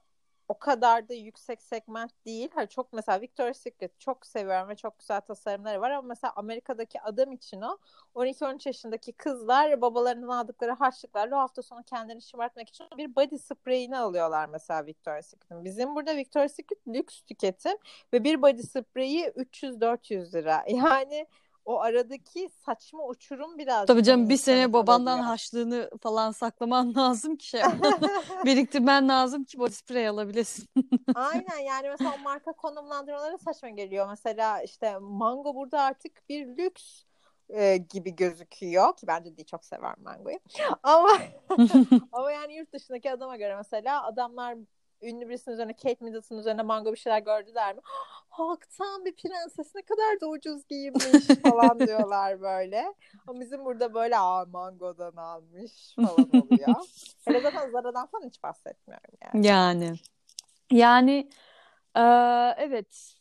o 0.47 0.59
kadar 0.59 1.09
da 1.09 1.13
yüksek 1.13 1.61
segment 1.61 2.11
değil. 2.25 2.49
Hani 2.55 2.69
çok 2.69 2.93
mesela 2.93 3.21
Victoria's 3.21 3.57
Secret 3.57 3.99
çok 3.99 4.25
seviyorum 4.25 4.69
ve 4.69 4.75
çok 4.75 4.99
güzel 4.99 5.21
tasarımları 5.21 5.81
var 5.81 5.91
ama 5.91 6.07
mesela 6.07 6.33
Amerika'daki 6.35 7.01
adam 7.01 7.31
için 7.31 7.61
o 7.61 7.77
12-13 8.15 8.69
yaşındaki 8.69 9.11
kızlar 9.13 9.81
babalarının 9.81 10.27
aldıkları 10.27 10.71
harçlıklarla 10.71 11.35
o 11.35 11.39
hafta 11.39 11.61
sonu 11.61 11.83
kendini 11.83 12.21
şımartmak 12.21 12.69
için 12.69 12.87
bir 12.97 13.15
body 13.15 13.37
spray'ini 13.37 13.97
alıyorlar 13.97 14.49
mesela 14.49 14.85
Victoria's 14.85 15.27
Secret'in. 15.27 15.65
Bizim 15.65 15.95
burada 15.95 16.15
Victoria's 16.15 16.53
Secret 16.53 16.87
lüks 16.87 17.21
tüketim 17.21 17.77
ve 18.13 18.23
bir 18.23 18.41
body 18.41 18.61
spray'i 18.61 19.25
300-400 19.27 20.33
lira. 20.33 20.65
Yani 20.75 21.27
o 21.65 21.79
aradaki 21.81 22.49
saçma 22.65 23.07
uçurum 23.07 23.57
biraz. 23.57 23.85
Tabii 23.85 24.03
canım 24.03 24.29
bir 24.29 24.37
sene 24.37 24.73
babandan 24.73 25.13
oluyor. 25.13 25.27
haçlığını 25.27 25.89
falan 26.01 26.31
saklaman 26.31 26.95
lazım 26.95 27.35
ki 27.35 27.47
şey 27.47 27.61
biriktirmen 28.45 29.09
lazım 29.09 29.43
ki 29.43 29.59
body 29.59 29.71
spray 29.71 30.07
alabilesin. 30.07 30.69
Aynen 31.15 31.57
yani 31.57 31.89
mesela 31.89 32.17
marka 32.23 32.51
konumlandırmaları 32.51 33.37
saçma 33.37 33.69
geliyor. 33.69 34.07
Mesela 34.09 34.61
işte 34.61 34.97
Mango 34.97 35.55
burada 35.55 35.81
artık 35.81 36.29
bir 36.29 36.47
lüks 36.57 37.03
e, 37.49 37.77
gibi 37.77 38.15
gözüküyor 38.15 38.95
ki 38.95 39.07
bence 39.07 39.37
de 39.37 39.43
çok 39.43 39.65
sever 39.65 39.97
mangoyu. 39.97 40.39
Ama 40.83 41.17
ama 42.11 42.31
yani 42.31 42.55
yurt 42.55 42.73
dışındaki 42.73 43.11
adama 43.11 43.37
göre 43.37 43.55
mesela 43.55 44.05
adamlar 44.05 44.57
ünlü 45.01 45.29
birisinin 45.29 45.53
üzerine 45.53 45.73
Kate 45.73 45.97
Middleton 46.05 46.37
üzerine 46.37 46.61
mango 46.61 46.91
bir 46.91 46.97
şeyler 46.97 47.19
gördüler 47.19 47.75
mi? 47.75 47.81
Halktan 48.37 49.05
bir 49.05 49.15
prenses 49.15 49.75
ne 49.75 49.81
kadar 49.81 50.21
da 50.21 50.27
ucuz 50.27 50.67
giyinmiş 50.67 51.27
falan 51.43 51.79
diyorlar 51.87 52.41
böyle. 52.41 52.93
Ama 53.27 53.39
bizim 53.39 53.65
burada 53.65 53.93
böyle 53.93 54.17
aa 54.17 54.45
mangodan 54.45 55.15
almış 55.15 55.95
falan 55.95 56.29
oluyor. 56.35 56.75
Hele 57.25 57.41
zaten 57.41 57.69
Zara'dan 57.69 58.07
falan 58.07 58.27
hiç 58.27 58.43
bahsetmiyorum 58.43 59.13
yani. 59.33 59.47
Yani. 59.47 59.93
Yani 60.71 61.29
e, 61.95 62.01
evet 62.57 63.15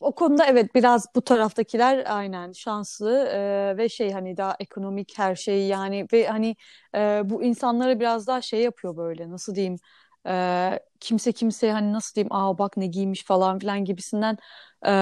o 0.00 0.14
konuda 0.14 0.46
evet 0.46 0.74
biraz 0.74 1.06
bu 1.16 1.22
taraftakiler 1.22 2.04
aynen 2.06 2.52
şanslı 2.52 3.28
e, 3.32 3.74
ve 3.76 3.88
şey 3.88 4.12
hani 4.12 4.36
daha 4.36 4.56
ekonomik 4.60 5.18
her 5.18 5.34
şey 5.34 5.66
yani 5.66 6.06
ve 6.12 6.26
hani 6.26 6.56
e, 6.94 7.22
bu 7.24 7.42
insanlara 7.42 8.00
biraz 8.00 8.26
daha 8.26 8.40
şey 8.42 8.60
yapıyor 8.62 8.96
böyle 8.96 9.30
nasıl 9.30 9.54
diyeyim 9.54 9.76
e, 10.26 10.78
kimse 11.00 11.32
kimseye 11.32 11.72
hani 11.72 11.92
nasıl 11.92 12.14
diyeyim 12.14 12.32
aa 12.32 12.58
bak 12.58 12.76
ne 12.76 12.86
giymiş 12.86 13.24
falan 13.24 13.58
filan 13.58 13.84
gibisinden 13.84 14.38
e, 14.86 14.92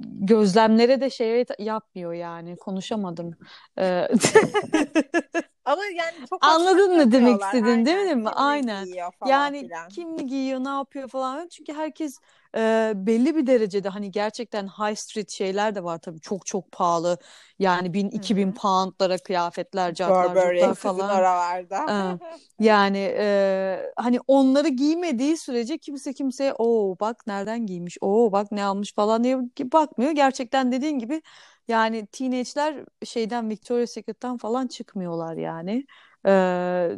gözlemlere 0.00 1.00
de 1.00 1.10
şey 1.10 1.44
yapmıyor 1.58 2.12
yani 2.12 2.56
konuşamadım. 2.56 3.36
E, 3.78 4.08
Ama 5.64 5.82
yani 5.84 6.14
çok 6.30 6.44
anladın 6.44 6.96
mı 6.96 7.12
demek 7.12 7.42
istedin 7.42 7.86
değil 7.86 8.16
mi? 8.16 8.28
Aynen. 8.28 8.86
Yani 9.26 9.60
filan. 9.60 9.88
kim 9.88 10.26
giyiyor, 10.26 10.64
ne 10.64 10.68
yapıyor 10.68 11.08
falan. 11.08 11.48
Çünkü 11.48 11.72
herkes 11.72 12.18
e, 12.56 12.92
belli 12.94 13.36
bir 13.36 13.46
derecede 13.46 13.88
hani 13.88 14.10
gerçekten 14.10 14.66
high 14.66 14.96
street 14.96 15.30
şeyler 15.30 15.74
de 15.74 15.84
var 15.84 15.98
tabii 15.98 16.20
çok 16.20 16.46
çok 16.46 16.72
pahalı. 16.72 17.18
Yani 17.58 17.94
bin 17.94 18.10
iki 18.10 18.36
bin 18.36 18.52
poundlara 18.52 19.18
kıyafetler, 19.18 19.94
cartlar, 19.94 20.74
falan. 20.74 21.10
oralarda. 21.10 22.18
yani 22.60 23.14
e, 23.18 23.92
hani 23.96 24.18
onları 24.26 24.68
giymediği 24.84 25.36
sürece 25.36 25.78
kimse 25.78 26.12
kimseye 26.12 26.54
o 26.58 26.96
bak 27.00 27.26
nereden 27.26 27.66
giymiş, 27.66 27.98
o 28.00 28.32
bak 28.32 28.52
ne 28.52 28.64
almış 28.64 28.94
falan 28.94 29.24
diye 29.24 29.38
bakmıyor. 29.60 30.10
Gerçekten 30.12 30.72
dediğin 30.72 30.98
gibi 30.98 31.22
yani 31.68 32.06
teenage'ler 32.06 32.84
şeyden 33.04 33.50
Victoria's 33.50 33.90
Secret'tan 33.90 34.36
falan 34.36 34.66
çıkmıyorlar 34.66 35.36
yani. 35.36 35.86
Ee, 36.26 36.90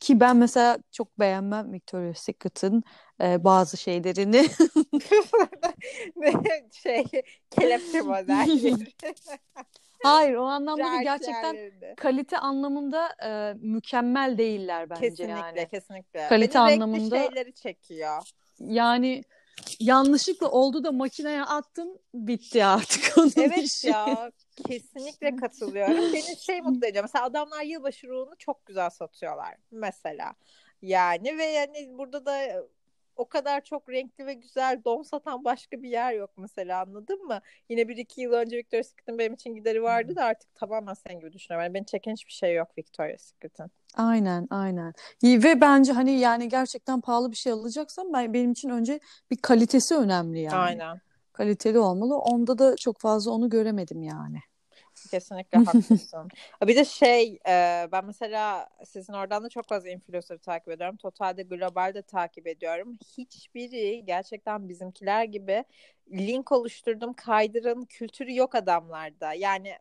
ki 0.00 0.20
ben 0.20 0.36
mesela 0.36 0.78
çok 0.92 1.18
beğenmem 1.18 1.72
Victoria's 1.72 2.18
Secret'ın 2.18 2.82
e, 3.22 3.44
bazı 3.44 3.76
şeylerini. 3.76 4.46
şey 6.72 7.04
kelepçe 7.50 8.00
modelleri. 8.02 8.86
Hayır 10.02 10.34
o 10.34 10.44
anlamda 10.44 10.84
değil 10.84 11.02
gerçekten 11.02 11.72
kalite 11.96 12.38
anlamında 12.38 13.08
e, 13.24 13.54
mükemmel 13.60 14.38
değiller 14.38 14.90
bence 14.90 15.00
kesinlikle, 15.00 15.32
yani. 15.32 15.54
Kesinlikle 15.54 15.78
kesinlikle. 15.78 16.28
Kalite 16.28 16.54
Beni 16.58 16.62
anlamında. 16.62 17.18
şeyleri 17.18 17.54
çekiyor. 17.54 18.22
Yani 18.60 19.22
yanlışlıkla 19.80 20.50
oldu 20.50 20.84
da 20.84 20.92
makineye 20.92 21.42
attın 21.44 22.00
bitti 22.14 22.64
artık 22.64 23.18
onun 23.18 23.32
Evet 23.36 23.58
işi. 23.58 23.88
ya 23.88 24.32
kesinlikle 24.68 25.36
katılıyorum. 25.36 26.12
Beni 26.12 26.36
şey 26.36 26.60
mutlu 26.62 26.86
ediyor. 26.86 27.04
Mesela 27.04 27.24
adamlar 27.24 27.62
yılbaşı 27.62 28.08
ruhunu 28.08 28.36
çok 28.38 28.66
güzel 28.66 28.90
satıyorlar 28.90 29.56
mesela. 29.70 30.32
Yani 30.82 31.38
ve 31.38 31.44
yani 31.44 31.98
burada 31.98 32.26
da 32.26 32.64
o 33.20 33.28
kadar 33.28 33.60
çok 33.64 33.88
renkli 33.88 34.26
ve 34.26 34.34
güzel 34.34 34.80
don 34.84 35.02
satan 35.02 35.44
başka 35.44 35.82
bir 35.82 35.88
yer 35.88 36.12
yok 36.12 36.30
mesela 36.36 36.80
anladın 36.80 37.26
mı? 37.26 37.40
Yine 37.68 37.88
bir 37.88 37.96
iki 37.96 38.20
yıl 38.20 38.32
önce 38.32 38.56
Victoria's 38.56 38.86
Secret'ın 38.86 39.18
benim 39.18 39.34
için 39.34 39.54
gideri 39.54 39.82
vardı 39.82 40.16
da 40.16 40.24
artık 40.24 40.54
tamamen 40.54 40.94
sen 40.94 41.20
gibi 41.20 41.32
düşünüyorum. 41.32 41.64
Yani 41.64 41.74
beni 41.74 41.86
çeken 41.86 42.12
hiçbir 42.12 42.32
şey 42.32 42.54
yok 42.54 42.78
Victoria's 42.78 43.22
Secret'ın. 43.22 43.70
Aynen, 43.96 44.46
aynen. 44.50 44.92
Ve 45.22 45.60
bence 45.60 45.92
hani 45.92 46.18
yani 46.18 46.48
gerçekten 46.48 47.00
pahalı 47.00 47.30
bir 47.30 47.36
şey 47.36 47.52
alacaksam 47.52 48.12
ben 48.12 48.34
benim 48.34 48.52
için 48.52 48.68
önce 48.68 49.00
bir 49.30 49.36
kalitesi 49.36 49.94
önemli 49.94 50.40
yani. 50.40 50.56
Aynen. 50.56 51.00
Kaliteli 51.32 51.78
olmalı. 51.78 52.18
Onda 52.18 52.58
da 52.58 52.76
çok 52.76 53.00
fazla 53.00 53.30
onu 53.30 53.50
göremedim 53.50 54.02
yani. 54.02 54.38
Kesinlikle 55.10 55.58
haklısın. 55.58 56.28
bir 56.66 56.76
de 56.76 56.84
şey 56.84 57.38
e, 57.48 57.88
ben 57.92 58.04
mesela 58.04 58.68
sizin 58.84 59.12
oradan 59.12 59.44
da 59.44 59.48
çok 59.48 59.68
fazla 59.68 59.88
influencer 59.88 60.38
takip 60.38 60.68
ediyorum. 60.68 60.96
Totalde 60.96 61.42
globalde 61.42 62.02
takip 62.02 62.46
ediyorum. 62.46 62.98
Hiçbiri 63.18 64.04
gerçekten 64.04 64.68
bizimkiler 64.68 65.24
gibi 65.24 65.64
link 66.12 66.52
oluşturdum 66.52 67.12
kaydırın 67.12 67.84
kültürü 67.84 68.34
yok 68.34 68.54
adamlarda. 68.54 69.32
Yani 69.32 69.72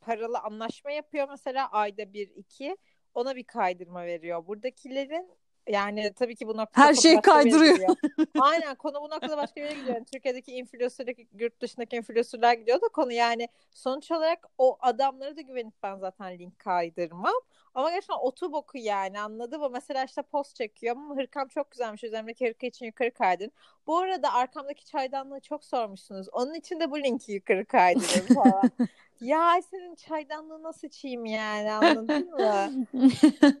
paralı 0.00 0.38
anlaşma 0.38 0.90
yapıyor 0.90 1.28
mesela 1.30 1.70
ayda 1.70 2.12
bir 2.12 2.28
iki 2.28 2.76
ona 3.14 3.36
bir 3.36 3.44
kaydırma 3.44 4.06
veriyor. 4.06 4.46
Buradakilerin 4.46 5.28
yani 5.68 6.12
tabii 6.12 6.36
ki 6.36 6.46
bu 6.46 6.56
noktada 6.56 6.86
her 6.86 6.94
şeyi 6.94 7.20
kaydırıyor. 7.20 7.96
Aynen 8.40 8.74
konu 8.74 8.94
bu 9.02 9.10
noktada 9.10 9.36
başka 9.36 9.56
bir 9.56 9.62
yere 9.62 9.74
gidiyor. 9.74 9.94
Yani 9.94 10.04
Türkiye'deki 10.04 10.52
influencer'daki 10.52 11.28
yurt 11.38 11.60
dışındaki 11.60 11.96
influencer'lar 11.96 12.54
gidiyor 12.54 12.80
da 12.80 12.88
konu 12.88 13.12
yani 13.12 13.48
sonuç 13.70 14.10
olarak 14.10 14.46
o 14.58 14.78
adamlara 14.80 15.36
da 15.36 15.40
güvenip 15.40 15.74
ben 15.82 15.96
zaten 15.96 16.38
link 16.38 16.58
kaydırmam. 16.58 17.34
Ama 17.74 17.90
gerçekten 17.90 18.16
otu 18.16 18.52
boku 18.52 18.78
yani 18.78 19.20
anladın 19.20 19.60
mı? 19.60 19.70
Mesela 19.72 20.04
işte 20.04 20.22
post 20.22 20.56
çekiyor 20.56 20.96
ama 20.96 21.16
hırkam 21.16 21.48
çok 21.48 21.70
güzelmiş. 21.70 22.04
Üzerimdeki 22.04 22.48
hırka 22.48 22.66
için 22.66 22.86
yukarı 22.86 23.10
kaydın. 23.10 23.52
Bu 23.86 23.98
arada 23.98 24.32
arkamdaki 24.32 24.86
çaydanlığı 24.86 25.40
çok 25.40 25.64
sormuşsunuz. 25.64 26.28
Onun 26.32 26.54
için 26.54 26.80
de 26.80 26.90
bu 26.90 26.98
linki 26.98 27.32
yukarı 27.32 27.64
kaydırın 27.64 28.34
falan. 28.34 28.70
ya 29.24 29.62
senin 29.62 29.94
çaydanlığı 29.94 30.62
nasıl 30.62 30.88
içeyim 30.88 31.24
yani 31.24 31.72
anladın 31.72 32.30
mı? 32.30 32.70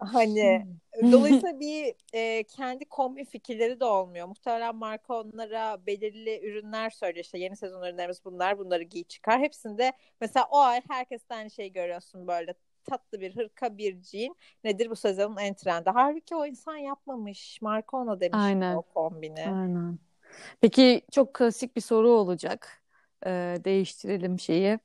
hani 0.00 0.66
Dolayısıyla 1.02 1.60
bir 1.60 1.94
e, 2.12 2.42
kendi 2.42 2.84
kombin 2.84 3.24
fikirleri 3.24 3.80
de 3.80 3.84
olmuyor. 3.84 4.26
Muhtemelen 4.26 4.76
marka 4.76 5.14
onlara 5.20 5.86
belirli 5.86 6.40
ürünler 6.46 6.90
söylüyor. 6.90 7.24
İşte 7.24 7.38
yeni 7.38 7.56
sezon 7.56 7.82
ürünlerimiz 7.82 8.24
bunlar. 8.24 8.58
Bunları 8.58 8.82
giy 8.82 9.04
çıkar. 9.04 9.40
Hepsinde 9.40 9.92
mesela 10.20 10.46
o 10.50 10.58
ay 10.58 10.82
herkesten 10.88 11.38
aynı 11.38 11.50
şeyi 11.50 11.72
görüyorsun 11.72 12.26
böyle 12.26 12.54
tatlı 12.84 13.20
bir 13.20 13.36
hırka 13.36 13.78
bir 13.78 14.02
jean 14.02 14.36
nedir 14.64 14.90
bu 14.90 14.96
sezonun 14.96 15.36
en 15.36 15.54
trendi. 15.54 15.90
Halbuki 15.90 16.34
o 16.34 16.46
insan 16.46 16.76
yapmamış. 16.76 17.62
Marka 17.62 17.96
ona 17.96 18.20
demiş 18.20 18.38
Aynen. 18.40 18.76
o 18.76 18.82
kombini. 18.82 19.40
Aynen. 19.40 19.98
Peki 20.60 21.02
çok 21.10 21.34
klasik 21.34 21.76
bir 21.76 21.80
soru 21.80 22.10
olacak. 22.10 22.82
Ee, 23.26 23.56
değiştirelim 23.64 24.40
şeyi. 24.40 24.78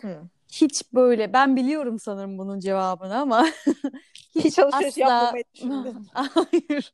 Hı. 0.00 0.22
Hiç 0.52 0.92
böyle 0.92 1.32
ben 1.32 1.56
biliyorum 1.56 1.98
sanırım 1.98 2.38
bunun 2.38 2.60
cevabını 2.60 3.18
ama 3.18 3.46
Hiç 4.34 4.58
alışveriş 4.58 4.86
asla 4.88 5.00
yapmamayı 5.00 5.44
düşündüm. 5.54 6.06
hayır 6.12 6.92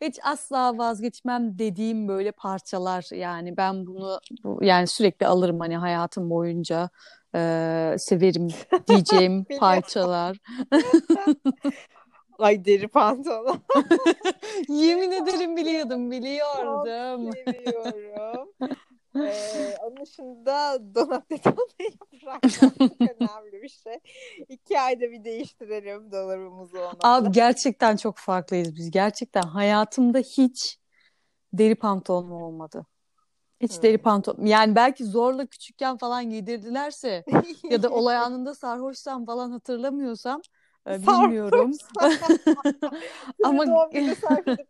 hiç 0.00 0.18
asla 0.22 0.78
vazgeçmem 0.78 1.58
dediğim 1.58 2.08
böyle 2.08 2.32
parçalar 2.32 3.16
yani 3.16 3.56
ben 3.56 3.86
bunu 3.86 4.20
bu, 4.44 4.64
yani 4.64 4.86
sürekli 4.86 5.26
alırım 5.26 5.60
hani 5.60 5.76
hayatım 5.76 6.30
boyunca 6.30 6.90
Ee, 7.34 7.96
severim 7.98 8.48
diyeceğim 8.88 9.44
parçalar. 9.60 10.36
Ay 12.38 12.64
deri 12.64 12.88
pantolon. 12.88 13.60
Yemin 14.68 15.10
ederim 15.10 15.56
biliyordum, 15.56 16.02
Çok 16.02 16.10
biliyordum. 16.10 17.32
seviyorum. 17.46 18.48
Ee, 19.16 19.76
onun 19.82 19.96
dışında 19.96 20.78
Donatello'yu 20.94 21.90
bırakmak 22.22 22.42
çok 22.88 23.00
önemli 23.00 23.62
bir 23.62 23.68
şey. 23.68 23.98
İki 24.48 24.80
ayda 24.80 25.00
bir 25.00 25.24
değiştirelim 25.24 26.12
dolabımızı 26.12 26.78
onunla. 26.78 26.98
Abi 27.02 27.32
gerçekten 27.32 27.96
çok 27.96 28.18
farklıyız 28.18 28.76
biz. 28.76 28.90
Gerçekten 28.90 29.42
hayatımda 29.42 30.18
hiç 30.18 30.78
deri 31.52 31.74
pantolonum 31.74 32.32
olmadı. 32.32 32.86
Hiç 33.60 33.76
Hmm. 33.76 33.82
deri 33.82 33.98
pantolon. 33.98 34.46
Yani 34.46 34.74
belki 34.74 35.04
zorla 35.04 35.46
küçükken 35.46 35.96
falan 35.96 36.30
giydirdilerse 36.30 37.24
ya 37.70 37.82
da 37.82 37.90
olay 37.90 38.16
anında 38.16 38.54
sarhoşsam 38.54 39.26
falan 39.26 39.50
hatırlamıyorsam 39.50 40.40
bilmiyorum. 40.86 41.72
Ama 43.44 43.66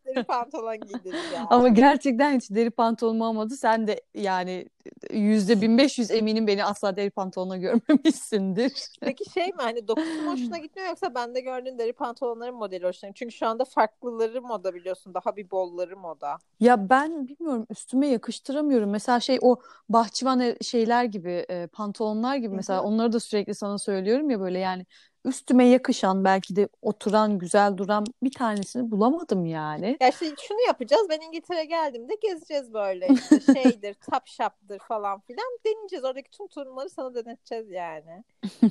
deri 0.06 0.24
pantolon 0.24 0.76
giydireceğim. 0.76 1.46
ama 1.50 1.68
gerçekten 1.68 2.36
hiç 2.36 2.50
deri 2.50 2.70
pantolonum 2.70 3.20
olmadı. 3.20 3.56
Sen 3.56 3.86
de 3.86 4.00
yani 4.14 4.66
yüzde 5.12 5.60
1500 5.60 6.10
eminim 6.10 6.46
beni 6.46 6.64
asla 6.64 6.96
deri 6.96 7.10
pantolonla 7.10 7.56
görmemişsindir. 7.56 8.72
Peki 9.00 9.30
şey 9.30 9.46
mi 9.46 9.56
hani 9.56 9.88
dokusu 9.88 10.22
mu 10.22 10.32
hoşuna 10.32 10.58
gitmiyor 10.58 10.88
yoksa 10.88 11.14
bende 11.14 11.40
gördüğün 11.40 11.78
deri 11.78 11.92
pantolonların 11.92 12.54
modeli 12.54 12.86
hoşuna? 12.86 13.12
Çünkü 13.12 13.32
şu 13.34 13.46
anda 13.46 13.64
farklıları 13.64 14.42
moda 14.42 14.74
biliyorsun. 14.74 15.14
Daha 15.14 15.36
bir 15.36 15.50
bolları 15.50 15.96
moda. 15.96 16.38
Ya 16.60 16.90
ben 16.90 17.28
bilmiyorum 17.28 17.66
üstüme 17.70 18.06
yakıştıramıyorum. 18.06 18.90
Mesela 18.90 19.20
şey 19.20 19.38
o 19.42 19.56
bahçıvan 19.88 20.40
e- 20.40 20.56
şeyler 20.62 21.04
gibi 21.04 21.46
e, 21.50 21.66
pantolonlar 21.66 22.36
gibi 22.36 22.54
mesela 22.54 22.82
onları 22.82 23.12
da 23.12 23.20
sürekli 23.20 23.54
sana 23.54 23.78
söylüyorum 23.78 24.30
ya 24.30 24.40
böyle 24.40 24.58
yani 24.58 24.86
üstüme 25.24 25.64
yakışan 25.64 26.24
belki 26.24 26.56
de 26.56 26.68
oturan 26.82 27.38
güzel 27.38 27.76
duran 27.76 28.04
bir 28.22 28.32
tanesini 28.32 28.90
bulamadım 28.90 29.46
yani. 29.46 29.96
Ya 30.00 30.08
işte 30.08 30.26
şunu 30.48 30.58
yapacağız. 30.66 31.06
Ben 31.10 31.20
İngiltere 31.20 31.64
geldiğimde 31.64 32.14
gezeceğiz 32.22 32.74
böyle 32.74 33.08
işte 33.30 33.40
şeydir, 33.62 33.94
top 33.94 34.26
shop'dır 34.26 34.78
falan 34.78 35.20
filan. 35.20 35.58
Deneyeceğiz. 35.66 36.04
Oradaki 36.04 36.30
tüm 36.30 36.46
turnuları 36.48 36.90
sana 36.90 37.14
deneteceğiz 37.14 37.70
yani. 37.70 38.24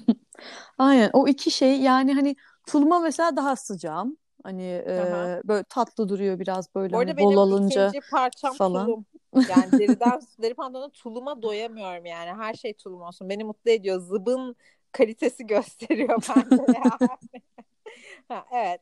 Aynen 0.77 1.09
o 1.13 1.27
iki 1.27 1.51
şey 1.51 1.79
yani 1.81 2.13
hani 2.13 2.35
tuluma 2.67 2.99
mesela 2.99 3.35
daha 3.35 3.55
sıcağım. 3.55 4.17
Hani 4.43 4.63
e, 4.87 5.41
böyle 5.47 5.63
tatlı 5.63 6.09
duruyor 6.09 6.39
biraz 6.39 6.75
böyle 6.75 6.93
Bu 6.93 6.97
arada 6.97 7.09
hani 7.09 7.17
benim 7.17 7.29
bol 7.29 7.37
alınca 7.37 7.87
ikinci 7.87 8.09
parçam 8.09 8.53
falan. 8.53 8.85
tulum. 8.85 9.05
Yani 9.49 9.71
deriden, 9.79 10.21
deri 10.41 10.53
pantolona 10.53 10.89
tuluma 10.89 11.41
doyamıyorum 11.41 12.05
yani. 12.05 12.41
Her 12.41 12.53
şey 12.53 12.73
tulum 12.73 13.01
olsun. 13.01 13.29
Beni 13.29 13.43
mutlu 13.43 13.71
ediyor. 13.71 13.99
Zıbın 14.01 14.55
kalitesi 14.91 15.47
gösteriyor 15.47 16.23
yani. 16.35 16.59
Ha, 18.27 18.45
evet 18.51 18.81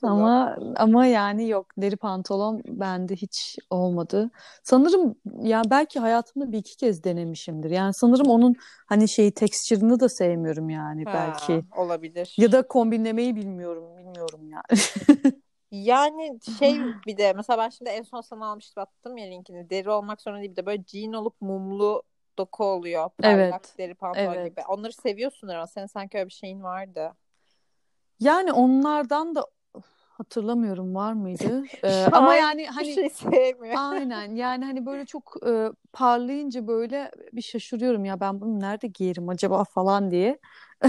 tulum. 0.00 0.12
Ama 0.12 0.56
ama 0.76 1.06
yani 1.06 1.48
yok 1.48 1.66
deri 1.78 1.96
pantolon 1.96 2.62
bende 2.66 3.16
hiç 3.16 3.58
olmadı. 3.70 4.30
Sanırım 4.62 5.14
ya 5.42 5.62
belki 5.70 6.00
hayatımda 6.00 6.52
bir 6.52 6.58
iki 6.58 6.76
kez 6.76 7.04
denemişimdir. 7.04 7.70
Yani 7.70 7.94
sanırım 7.94 8.26
onun 8.26 8.54
hani 8.86 9.08
şeyi 9.08 9.32
tekstürünü 9.32 10.00
de 10.00 10.08
sevmiyorum 10.08 10.70
yani 10.70 11.04
Ha, 11.04 11.12
belki. 11.14 11.64
olabilir. 11.76 12.34
Ya 12.36 12.52
da 12.52 12.66
kombinlemeyi 12.66 13.36
bilmiyorum, 13.36 13.84
bilmiyorum 13.98 14.40
yani. 14.50 14.80
Yani 15.70 16.38
şey 16.58 16.80
bir 17.06 17.16
de 17.16 17.32
mesela 17.32 17.58
ben 17.58 17.68
şimdi 17.68 17.90
en 17.90 18.02
son 18.02 18.20
sana 18.20 18.46
almıştım 18.46 18.82
attım 18.82 19.16
ya 19.16 19.26
linkini. 19.26 19.70
Deri 19.70 19.90
olmak 19.90 20.20
zorunda 20.20 20.40
değil 20.40 20.50
bir 20.50 20.56
de 20.56 20.66
böyle 20.66 20.82
jean 20.86 21.12
olup 21.12 21.40
mumlu 21.40 22.02
doku 22.38 22.64
oluyor. 22.64 23.10
Parlak 23.22 23.34
Evet. 23.38 23.74
deri 23.78 23.94
pantolon 23.94 24.34
Evet. 24.34 24.50
gibi. 24.50 24.60
Onları 24.68 24.92
seviyorsundur 24.92 25.54
ama 25.54 25.66
senin 25.66 25.86
sanki 25.86 26.18
öyle 26.18 26.28
bir 26.28 26.34
şeyin 26.34 26.62
vardı. 26.62 27.12
Yani 28.20 28.52
onlardan 28.52 29.34
da 29.34 29.46
hatırlamıyorum 30.18 30.94
var 30.94 31.12
mıydı? 31.12 31.64
Ee, 31.82 32.04
ama 32.12 32.30
an 32.30 32.36
yani 32.36 32.66
hani 32.66 32.94
şey 32.94 33.10
sevmiyor. 33.10 33.74
aynen 33.78 34.34
yani 34.34 34.64
hani 34.64 34.86
böyle 34.86 35.06
çok 35.06 35.34
e, 35.46 35.68
parlayınca 35.92 36.66
böyle 36.66 37.10
bir 37.32 37.42
şaşırıyorum 37.42 38.04
ya 38.04 38.20
ben 38.20 38.40
bunu 38.40 38.60
nerede 38.60 38.86
giyerim 38.86 39.28
acaba 39.28 39.64
falan 39.64 40.10
diye. 40.10 40.38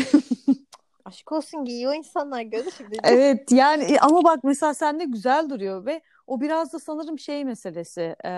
Aşk 1.06 1.32
olsun 1.32 1.66
giyiyor 1.66 1.96
insanlar 1.96 2.42
göz 2.42 2.74
şimdi. 2.78 2.98
Evet 3.04 3.52
yani 3.52 3.84
e, 3.84 4.00
ama 4.00 4.24
bak 4.24 4.40
mesela 4.44 4.74
sende 4.74 5.06
güzel 5.06 5.50
duruyor 5.50 5.86
ve 5.86 6.02
o 6.28 6.42
biraz 6.42 6.74
da 6.74 6.80
sanırım 6.80 7.20
şey 7.20 7.46
meselesi 7.46 8.16
e, 8.26 8.32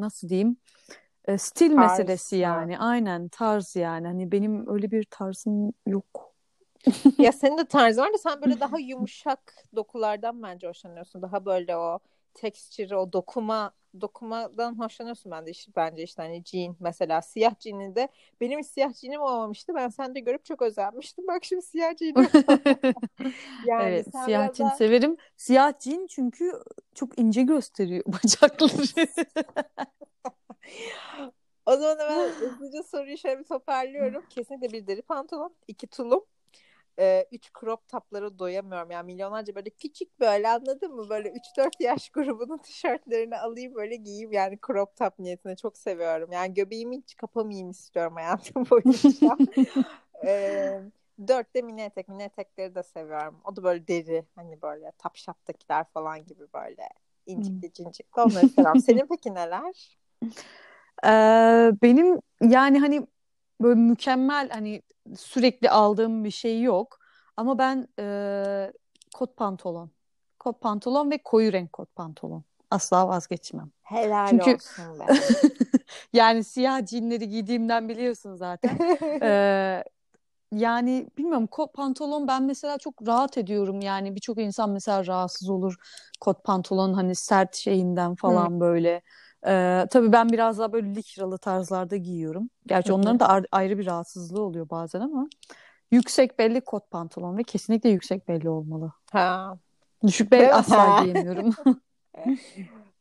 nasıl 0.00 0.28
diyeyim 0.28 0.56
E, 1.28 1.38
stil 1.38 1.74
Tarz 1.76 1.98
meselesi 1.98 2.36
yani 2.36 2.78
aynen 2.78 3.28
tarz 3.28 3.76
yani 3.76 4.06
hani 4.06 4.32
benim 4.32 4.68
öyle 4.74 4.90
bir 4.90 5.04
tarzım 5.04 5.72
yok. 5.86 6.32
Ya 7.18 7.32
senin 7.32 7.58
de 7.58 7.64
tarzın 7.64 8.02
var 8.02 8.12
da 8.12 8.18
sen 8.18 8.42
böyle 8.42 8.60
daha 8.60 8.78
yumuşak 8.80 9.54
dokulardan 9.76 10.42
bence 10.42 10.68
hoşlanıyorsun. 10.68 11.22
Daha 11.22 11.44
böyle 11.44 11.76
o 11.76 11.98
tekstürü, 12.34 12.94
o 12.94 13.12
dokuma 13.12 13.72
dokumadan 14.00 14.78
hoşlanıyorsun 14.78 15.32
ben 15.32 15.46
de 15.46 15.50
işte, 15.50 15.72
bence 15.76 16.02
işte 16.02 16.22
hani 16.22 16.42
jean 16.44 16.76
mesela 16.80 17.22
siyah 17.22 17.54
jean'i 17.60 17.94
de 17.96 18.08
benim 18.40 18.58
hiç 18.58 18.66
siyah 18.66 18.92
jean'im 18.94 19.20
olmamıştı. 19.20 19.72
Ben 19.74 19.88
sende 19.88 20.20
görüp 20.20 20.44
çok 20.44 20.62
özenmiştim. 20.62 21.26
Bak 21.28 21.44
şimdi 21.44 21.62
siyah 21.62 21.96
jean'im. 21.96 22.26
Yani 23.66 23.82
Evet 23.84 24.06
siyah 24.24 24.54
jean 24.54 24.66
daha 24.66 24.76
severim. 24.76 25.16
Siyah 25.36 25.80
jean 25.80 26.06
çünkü 26.06 26.52
çok 26.94 27.18
ince 27.18 27.42
gösteriyor 27.42 28.04
bacakları. 28.06 29.06
O 31.66 31.76
zaman 31.76 31.98
hemen 31.98 32.32
hızlıca 32.38 32.82
soruyu 32.82 33.18
şöyle 33.18 33.38
bir 33.38 33.44
toparlıyorum. 33.44 34.22
Kesinlikle 34.28 34.72
bir 34.72 34.86
deri 34.86 35.02
pantolon, 35.02 35.56
iki 35.68 35.86
tulum, 35.86 36.24
e, 36.98 37.28
üç 37.32 37.50
crop 37.60 37.88
toplara 37.88 38.40
doyamıyorum. 38.40 38.90
Yani 38.90 39.06
milyonlarca 39.06 39.54
böyle 39.54 39.70
küçük 39.70 40.20
böyle 40.20 40.48
anladın 40.50 40.94
mı? 40.96 41.10
Böyle 41.10 41.30
3-4 41.30 41.80
yaş 41.80 42.10
grubunun 42.10 42.58
tişörtlerini 42.58 43.38
alayım 43.38 43.74
böyle 43.74 43.96
giyeyim. 43.96 44.32
Yani 44.32 44.58
crop 44.68 44.96
top 44.96 45.18
niyetine 45.18 45.56
çok 45.56 45.78
seviyorum. 45.78 46.32
Yani 46.32 46.54
göbeğimi 46.54 46.98
hiç 46.98 47.16
kapamayayım 47.16 47.70
istiyorum 47.70 48.14
hayatım 48.16 48.66
boyunca. 48.70 49.38
e, 50.24 50.80
dört 51.28 51.54
de 51.54 51.62
mini 51.62 51.82
etek. 51.82 52.08
Mini 52.08 52.22
etekleri 52.22 52.74
de 52.74 52.82
seviyorum. 52.82 53.40
O 53.44 53.56
da 53.56 53.62
böyle 53.64 53.88
deri. 53.88 54.26
Hani 54.36 54.62
böyle 54.62 54.92
top 54.98 55.16
shop'takiler 55.16 55.84
falan 55.94 56.26
gibi 56.26 56.44
böyle 56.54 56.88
Hmm. 57.36 57.62
incikli 57.62 57.72
cincikli. 57.72 58.20
Onları 58.22 58.48
seviyorum. 58.48 58.78
Senin 58.78 59.06
peki 59.08 59.34
neler? 59.34 59.98
Ee, 61.04 61.72
benim 61.82 62.20
yani 62.42 62.78
hani 62.78 63.06
böyle 63.60 63.80
mükemmel 63.80 64.50
hani 64.50 64.82
sürekli 65.16 65.70
aldığım 65.70 66.24
bir 66.24 66.30
şey 66.30 66.62
yok. 66.62 66.98
Ama 67.36 67.58
ben 67.58 67.88
e, 67.98 68.72
kot 69.14 69.36
pantolon. 69.36 69.90
Kot 70.38 70.60
pantolon 70.60 71.10
ve 71.10 71.18
koyu 71.18 71.52
renk 71.52 71.72
kot 71.72 71.94
pantolon. 71.94 72.44
Asla 72.70 73.08
vazgeçmem. 73.08 73.70
Helal 73.82 74.28
Çünkü 74.28 74.54
olsun 74.54 75.00
be. 75.00 75.06
yani 76.12 76.44
siyah 76.44 76.86
jeanleri 76.86 77.28
giydiğimden 77.28 77.88
biliyorsun 77.88 78.36
zaten. 78.36 78.78
Ee, 79.22 79.84
yani 80.52 81.06
bilmiyorum 81.18 81.46
kot 81.46 81.74
pantolon 81.74 82.28
ben 82.28 82.42
mesela 82.42 82.78
çok 82.78 83.06
rahat 83.06 83.38
ediyorum. 83.38 83.80
Yani 83.80 84.14
birçok 84.14 84.38
insan 84.38 84.70
mesela 84.70 85.06
rahatsız 85.06 85.50
olur 85.50 85.76
kot 86.20 86.44
pantolon 86.44 86.92
hani 86.92 87.14
sert 87.14 87.56
şeyinden 87.56 88.14
falan 88.14 88.60
böyle. 88.60 89.02
Ee, 89.46 89.86
tabii 89.90 90.12
ben 90.12 90.28
biraz 90.28 90.58
daha 90.58 90.72
böyle 90.72 90.94
likralı 90.94 91.38
tarzlarda 91.38 91.96
giyiyorum. 91.96 92.50
Gerçi 92.66 92.88
Hı 92.88 92.92
hı. 92.92 92.96
onların 92.96 93.20
da 93.20 93.42
ayrı 93.52 93.78
bir 93.78 93.86
rahatsızlığı 93.86 94.42
oluyor 94.42 94.70
bazen 94.70 95.00
ama 95.00 95.28
yüksek 95.90 96.38
belli 96.38 96.60
kot 96.60 96.90
pantolon 96.90 97.36
ve 97.36 97.42
kesinlikle 97.42 97.88
yüksek 97.88 98.28
belli 98.28 98.48
olmalı. 98.48 98.92
Ha. 99.12 99.58
Düşük 100.06 100.32
Değil 100.32 100.42
bel 100.42 100.48
mi? 100.48 100.54
asla 100.54 100.76
Ha. 100.76 101.02
giyemiyorum. 101.02 101.54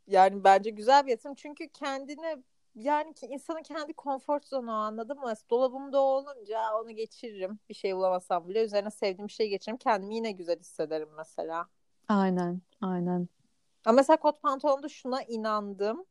Yani 0.07 0.43
bence 0.43 0.69
güzel 0.69 1.05
bir 1.05 1.11
yatırım 1.11 1.35
çünkü 1.35 1.69
kendine 1.69 2.37
yani 2.75 3.13
ki 3.13 3.25
insanın 3.25 3.63
kendi 3.63 3.93
konfor 3.93 4.39
zonu 4.45 4.71
anladın 4.71 5.19
mı? 5.19 5.33
Dolabımda 5.49 5.99
olunca 5.99 6.73
onu 6.75 6.91
geçiririm. 6.91 7.59
Bir 7.69 7.73
şey 7.73 7.95
bulamasam 7.95 8.49
bile 8.49 8.63
üzerine 8.63 8.91
sevdiğim 8.91 9.27
bir 9.27 9.33
şey 9.33 9.49
geçiririm. 9.49 9.77
Kendimi 9.77 10.15
yine 10.15 10.31
güzel 10.31 10.59
hissederim 10.59 11.09
mesela. 11.17 11.67
Aynen, 12.07 12.61
aynen. 12.81 13.27
Ama 13.85 13.95
mesela 13.95 14.17
kot 14.17 14.41
pantolonda 14.41 14.89
şuna 14.89 15.23
inandım. 15.23 16.05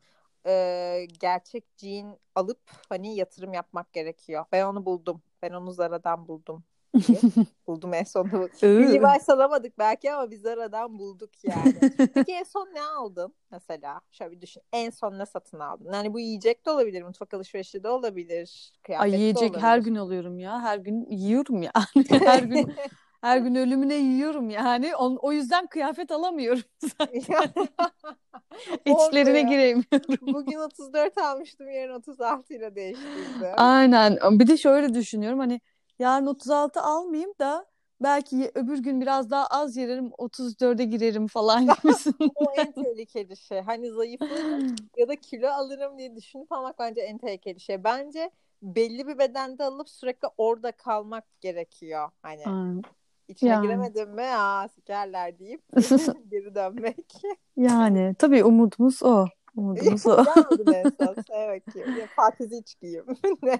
Ee, 0.47 1.07
gerçek 1.21 1.65
jean 1.77 2.19
alıp 2.35 2.61
hani 2.89 3.17
yatırım 3.17 3.53
yapmak 3.53 3.93
gerekiyor. 3.93 4.45
Ben 4.53 4.65
onu 4.65 4.87
buldum. 4.87 5.23
Ben 5.43 5.51
onu 5.51 5.73
Zara'dan 5.73 6.29
buldum. 6.29 6.65
buldum 7.67 7.95
en 7.95 8.05
sonunda. 8.05 8.49
bir 8.63 8.89
Levi's 8.93 9.29
alamadık 9.29 9.79
belki 9.79 10.13
ama 10.13 10.31
biz 10.31 10.41
Zara'dan 10.41 10.99
bulduk 10.99 11.31
yani. 11.45 11.75
Peki 12.15 12.33
en 12.33 12.43
son 12.43 12.69
ne 12.75 12.83
aldın 12.83 13.35
mesela? 13.51 14.01
Şöyle 14.11 14.33
bir 14.33 14.41
düşün. 14.41 14.63
En 14.73 14.91
son 14.91 15.19
ne 15.19 15.27
satın 15.27 15.61
aldın? 15.61 15.93
Yani 15.93 16.15
bu 16.15 16.21
yiyecek 16.21 16.67
de 16.67 16.71
olabilir, 16.71 17.03
mutfak 17.03 17.35
alışverişi 17.35 17.83
de 17.83 17.89
olabilir, 17.89 18.73
kıyafet 18.83 19.03
Ay 19.03 19.21
yiyecek 19.21 19.41
de 19.41 19.45
olabilir. 19.45 19.63
her 19.63 19.79
gün 19.79 19.95
alıyorum 19.95 20.39
ya. 20.39 20.61
Her 20.61 20.79
gün 20.79 21.07
yiyorum 21.11 21.63
yani. 21.63 22.09
her 22.09 22.43
gün 22.43 22.75
her 23.21 23.39
gün 23.39 23.55
ölümüne 23.55 23.95
yiyorum 23.95 24.51
yani. 24.51 24.97
O, 24.97 25.17
o 25.21 25.33
yüzden 25.33 25.67
kıyafet 25.67 26.11
alamıyorum 26.11 26.63
zaten. 26.79 27.21
İçlerine 28.85 29.43
giremiyorum. 29.43 30.35
Bugün 30.35 30.59
34 30.59 31.19
almıştım, 31.19 31.71
yarın 31.71 31.95
36 31.95 32.55
ile 32.55 32.75
değiştirdim. 32.75 33.55
Aynen. 33.57 34.19
Bir 34.31 34.47
de 34.47 34.57
şöyle 34.57 34.95
düşünüyorum 34.95 35.39
hani 35.39 35.61
yarın 35.99 36.27
36 36.27 36.81
almayayım 36.81 37.33
da 37.39 37.67
belki 38.01 38.51
öbür 38.55 38.79
gün 38.79 39.01
biraz 39.01 39.31
daha 39.31 39.47
az 39.47 39.77
yerim 39.77 40.07
34'e 40.19 40.85
girerim 40.85 41.27
falan 41.27 41.67
gibisin. 41.83 42.15
o 42.35 42.53
en 42.57 42.73
tehlikeli 42.73 43.37
şey. 43.37 43.61
Hani 43.61 43.91
zayıflarım 43.91 44.77
ya 44.97 45.09
da 45.09 45.17
kilo 45.17 45.49
alırım 45.49 45.99
diye 45.99 46.17
düşünüp 46.17 46.53
almak 46.53 46.79
bence 46.79 47.01
en 47.01 47.19
tehlikeli 47.19 47.61
şey. 47.61 47.85
Bence 47.85 48.31
belli 48.63 49.07
bir 49.07 49.19
bedende 49.19 49.65
alıp 49.65 49.89
sürekli 49.89 50.29
orada 50.39 50.73
kalmak 50.73 51.25
gerekiyor. 51.41 52.11
Hani 52.23 52.45
Aynen. 52.47 52.83
İçine 53.31 53.51
Yani. 53.51 53.67
giremedim 53.67 54.11
mi 54.11 54.23
aa 54.23 54.69
sikerler 54.69 55.39
deyip 55.39 55.63
geri 56.31 56.55
dönmek. 56.55 57.13
Yani 57.57 58.15
tabii 58.19 58.45
umudumuz 58.45 59.03
o. 59.03 59.27
Umudumuz 59.57 60.07
o. 60.07 60.25
Söyle 60.57 60.85
bakayım. 60.99 61.99
Ya, 61.99 62.07
Fatih 62.17 62.51
içkiyim. 62.51 63.05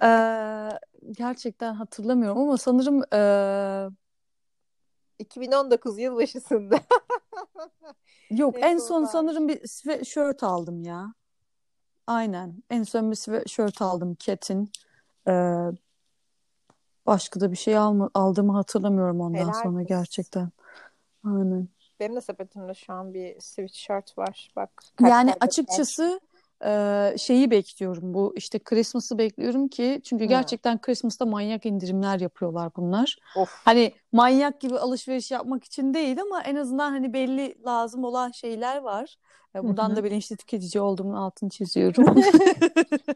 Ee, 0.03 0.69
gerçekten 1.11 1.73
hatırlamıyorum 1.73 2.37
ama 2.37 2.57
sanırım 2.57 3.03
ee, 3.13 3.89
2019 5.19 5.99
yılbaşısında. 5.99 6.79
yok 8.31 8.55
En 8.57 8.61
en 8.61 8.77
son 8.77 9.05
sanırım 9.05 9.47
bir 9.47 9.67
sweatshirt 9.67 10.43
aldım 10.43 10.83
ya. 10.83 11.13
Aynen. 12.07 12.63
En 12.69 12.83
son 12.83 13.11
bir 13.11 13.15
sweatshirt 13.15 13.81
aldım 13.81 14.15
Cat'in. 14.19 14.71
Ee, 15.27 15.31
başka 17.05 17.39
da 17.39 17.51
bir 17.51 17.57
şey 17.57 17.77
alma, 17.77 18.09
aldığımı 18.13 18.53
hatırlamıyorum 18.53 19.21
ondan 19.21 19.39
Helal 19.39 19.53
sonra 19.53 19.81
gerçekten. 19.81 20.49
Aynen. 21.25 21.67
Benim 21.99 22.15
de 22.15 22.21
sepetimde 22.21 22.73
şu 22.73 22.93
an 22.93 23.13
bir 23.13 23.39
sweatshirt 23.39 24.17
var. 24.17 24.51
Bak 24.55 24.69
Yani 25.01 25.29
var. 25.29 25.37
açıkçası 25.39 26.19
e, 26.65 27.13
şeyi 27.17 27.51
bekliyorum 27.51 28.13
bu 28.13 28.33
işte 28.35 28.59
Christmas'ı 28.59 29.17
bekliyorum 29.17 29.67
ki 29.67 30.01
çünkü 30.03 30.25
gerçekten 30.25 30.81
Christmas'ta 30.81 31.25
manyak 31.25 31.65
indirimler 31.65 32.19
yapıyorlar 32.19 32.71
bunlar. 32.75 33.17
Of. 33.35 33.61
Hani 33.65 33.93
manyak 34.11 34.61
gibi 34.61 34.79
alışveriş 34.79 35.31
yapmak 35.31 35.63
için 35.63 35.93
değil 35.93 36.21
ama 36.21 36.41
en 36.41 36.55
azından 36.55 36.91
hani 36.91 37.13
belli 37.13 37.55
lazım 37.65 38.03
olan 38.03 38.31
şeyler 38.31 38.77
var. 38.77 39.15
E, 39.55 39.63
Buradan 39.63 39.89
hı. 39.89 39.95
da 39.95 40.03
bilinçli 40.03 40.37
tüketici 40.37 40.81
olduğumun 40.81 41.13
altını 41.13 41.49
çiziyorum. 41.49 42.05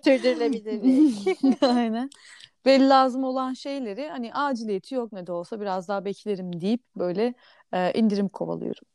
Sürdürülebilirlik. 0.04 1.39
Aynen. 1.62 2.10
Belli 2.65 2.89
lazım 2.89 3.23
olan 3.23 3.54
şeyleri 3.54 4.10
hani 4.10 4.34
aciliyeti 4.34 4.95
yok 4.95 5.12
ne 5.12 5.28
de 5.28 5.32
olsa 5.32 5.62
biraz 5.62 5.88
daha 5.88 6.06
beklerim 6.06 6.62
deyip 6.62 6.82
böyle 6.95 7.34
e, 7.73 7.93
indirim 7.93 8.30
kovalıyorum. 8.30 8.88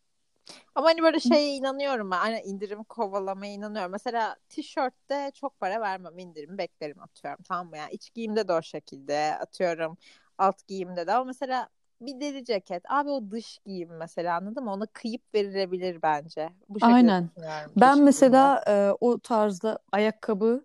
Ama 0.74 0.88
hani 0.88 1.02
böyle 1.02 1.20
şeye 1.20 1.56
inanıyorum 1.56 2.10
ben. 2.10 2.18
Aynen 2.18 2.42
indirim 2.44 2.84
kovalamaya 2.84 3.52
inanıyorum. 3.52 3.92
Mesela 3.92 4.36
tişörtte 4.48 5.30
çok 5.34 5.60
para 5.60 5.80
vermem. 5.80 6.18
indirim 6.18 6.58
beklerim 6.58 7.02
atıyorum. 7.02 7.44
Tamam 7.48 7.68
mı? 7.68 7.76
Yani 7.76 7.92
iç 7.92 8.14
giyimde 8.14 8.48
de 8.48 8.52
o 8.52 8.62
şekilde 8.62 9.36
atıyorum. 9.40 9.98
Alt 10.38 10.66
giyimde 10.66 11.06
de. 11.06 11.12
Ama 11.12 11.24
mesela 11.24 11.68
bir 12.00 12.20
deri 12.20 12.44
ceket. 12.44 12.82
Abi 12.90 13.10
o 13.10 13.30
dış 13.30 13.58
giyim 13.66 13.90
mesela 13.98 14.36
anladın 14.36 14.64
mı? 14.64 14.72
Ona 14.72 14.86
kıyıp 14.86 15.22
verilebilir 15.34 16.02
bence. 16.02 16.50
Bu 16.68 16.80
şekilde 16.80 16.94
Aynen. 16.94 17.30
Ben 17.76 17.98
mesela 17.98 18.64
e, 18.68 18.90
o 19.00 19.18
tarzda 19.18 19.78
ayakkabı 19.92 20.64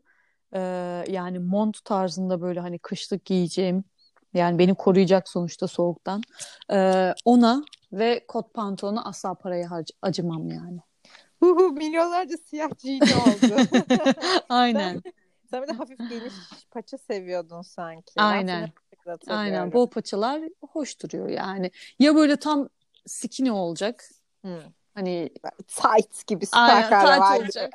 e, 0.54 0.60
yani 1.08 1.40
mont 1.40 1.86
tarzında 1.86 2.42
böyle 2.42 2.60
hani 2.60 2.80
kışlık 2.80 3.26
giyeceğim 3.26 3.84
yani 4.34 4.60
beni 4.60 4.76
koruyacak 4.76 5.30
sonuçta 5.30 5.68
soğuktan 5.68 6.22
e, 6.72 7.14
ona 7.26 7.64
ve 7.92 8.26
kot 8.28 8.54
pantolona 8.54 9.06
asla 9.06 9.34
paraya 9.34 9.68
harc- 9.68 9.94
acımam 10.02 10.50
yani. 10.52 10.80
Huhu, 11.40 11.72
milyonlarca 11.72 12.38
siyah 12.38 12.70
jean 12.78 13.02
oldu. 13.02 13.68
Aynen. 14.50 15.02
Sen 15.50 15.64
bir 15.64 15.68
de 15.68 15.72
hafif 15.72 15.98
geniş 16.10 16.34
paça 16.72 16.98
seviyordun 16.98 17.62
sanki. 17.62 18.14
Aynen. 18.18 18.74
Aynen. 19.28 19.72
Bol 19.72 19.90
paçalar 19.90 20.42
hoş 20.62 21.02
duruyor 21.04 21.30
yani. 21.30 21.72
Ya 22.00 22.16
böyle 22.16 22.38
tam 22.38 22.70
skinny 23.06 23.52
olacak. 23.52 24.10
Hı. 24.46 24.64
Hani 24.96 25.30
Tight 25.68 26.28
gibi 26.28 26.46
süper 26.46 26.92
aynen 26.92 27.06
tight 27.06 27.42
olacak. 27.42 27.74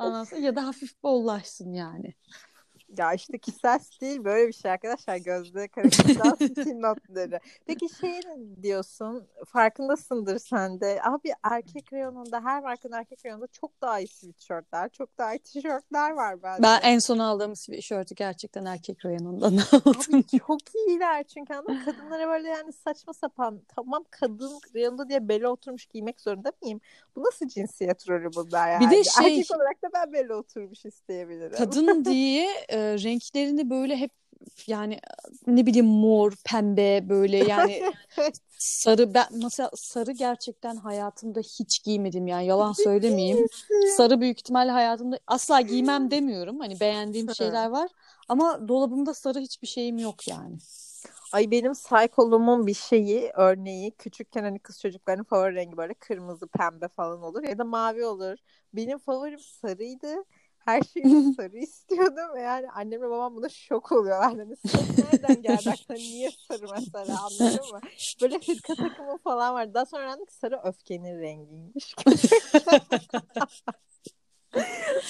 Sonra 0.00 0.26
ya 0.40 0.56
da 0.56 0.66
hafif 0.66 1.02
bollaşsın 1.02 1.72
yani. 1.72 2.14
Ya 2.98 3.12
işte 3.12 3.38
kişisel 3.38 3.78
stil 3.78 4.24
böyle 4.24 4.48
bir 4.48 4.52
şey 4.52 4.70
arkadaşlar. 4.70 5.16
Gözde 5.16 5.68
Karakız'dan 5.68 6.34
stil 6.34 6.74
notları. 6.78 7.40
Peki 7.66 7.88
şey 7.88 8.20
diyorsun? 8.62 9.26
Farkındasındır 9.46 10.38
sen 10.38 10.80
de. 10.80 11.00
Abi 11.02 11.32
erkek 11.42 11.92
reyonunda 11.92 12.40
her 12.44 12.62
markanın 12.62 12.92
erkek 12.92 13.24
reyonunda 13.26 13.46
çok 13.46 13.80
daha 13.80 14.00
iyi 14.00 14.08
sweatshirtler, 14.08 14.88
çok 14.88 15.18
daha 15.18 15.34
iyi 15.34 15.38
tişörtler 15.38 16.10
var 16.10 16.42
bence. 16.42 16.62
Ben 16.62 16.80
en 16.82 16.98
son 16.98 17.18
aldığım 17.18 17.56
sweatshirt'ü 17.56 18.14
gerçekten 18.14 18.64
erkek 18.64 19.04
reyonundan 19.04 19.46
aldım. 19.46 19.92
Abi 20.14 20.24
çok 20.38 20.58
iyiler 20.88 21.24
çünkü 21.24 21.54
anladın? 21.54 21.80
Kadınlara 21.84 22.28
böyle 22.28 22.48
yani 22.48 22.72
saçma 22.72 23.12
sapan 23.12 23.60
tamam 23.76 24.04
kadın 24.10 24.60
reyonunda 24.74 25.08
diye 25.08 25.28
bele 25.28 25.48
oturmuş 25.48 25.86
giymek 25.86 26.20
zorunda 26.20 26.52
mıyım? 26.62 26.80
Bu 27.16 27.22
nasıl 27.24 27.48
cinsiyet 27.48 28.08
rolü 28.08 28.28
burada 28.36 28.66
yani? 28.68 28.86
Bir 28.86 28.90
de 28.90 29.04
şey- 29.04 29.26
Erkek 29.38 29.56
olarak 29.56 29.82
da 29.82 29.88
ben 29.94 30.12
bele 30.12 30.34
oturmuş 30.34 30.84
isteyebilirim. 30.84 31.56
Kadın 31.58 32.04
diye 32.04 32.48
e, 32.76 32.78
renklerini 32.78 33.70
böyle 33.70 33.96
hep 33.96 34.10
yani 34.66 34.98
ne 35.46 35.66
bileyim 35.66 35.86
mor, 35.86 36.32
pembe 36.44 37.08
böyle 37.08 37.36
yani 37.36 37.82
sarı 38.58 39.14
ben 39.14 39.26
mesela 39.30 39.70
sarı 39.74 40.12
gerçekten 40.12 40.76
hayatımda 40.76 41.40
hiç 41.40 41.82
giymedim 41.82 42.26
yani 42.26 42.46
yalan 42.46 42.72
söylemeyeyim. 42.72 43.46
Sarı 43.96 44.20
büyük 44.20 44.38
ihtimalle 44.38 44.70
hayatımda 44.70 45.18
asla 45.26 45.60
giymem 45.60 46.10
demiyorum. 46.10 46.60
Hani 46.60 46.80
beğendiğim 46.80 47.34
şeyler 47.34 47.68
var 47.68 47.90
ama 48.28 48.68
dolabımda 48.68 49.14
sarı 49.14 49.38
hiçbir 49.38 49.66
şeyim 49.66 49.98
yok 49.98 50.28
yani. 50.28 50.58
Ay 51.32 51.50
benim 51.50 51.74
saykolumun 51.74 52.66
bir 52.66 52.74
şeyi 52.74 53.30
örneği 53.34 53.90
küçükken 53.90 54.42
hani 54.42 54.58
kız 54.58 54.80
çocuklarının 54.80 55.24
favori 55.24 55.54
rengi 55.54 55.76
böyle 55.76 55.94
kırmızı 55.94 56.46
pembe 56.46 56.88
falan 56.88 57.22
olur 57.22 57.42
ya 57.42 57.58
da 57.58 57.64
mavi 57.64 58.04
olur. 58.04 58.36
Benim 58.74 58.98
favorim 58.98 59.38
sarıydı. 59.38 60.24
Her 60.66 60.82
şeyi 60.94 61.34
sarı 61.34 61.58
istiyordum 61.58 62.38
yani 62.38 62.70
annemle 62.70 63.10
babam 63.10 63.36
buna 63.36 63.48
şok 63.48 63.92
oluyorlar. 63.92 64.36
Hani 64.36 64.56
sarı 64.56 65.06
nereden 65.12 65.42
geldi 65.42 65.70
aklına 65.70 65.98
niye 65.98 66.30
sarı 66.48 66.66
mesela 66.80 67.18
anladın 67.24 67.70
mı? 67.72 67.80
Böyle 68.22 68.34
hırka 68.34 68.74
takımı 68.74 69.18
falan 69.18 69.54
var. 69.54 69.74
Daha 69.74 69.86
sonra 69.86 70.02
öğrendim 70.02 70.26
ki 70.26 70.34
sarı 70.34 70.60
öfkenin 70.64 71.20
rengiymiş. 71.20 71.94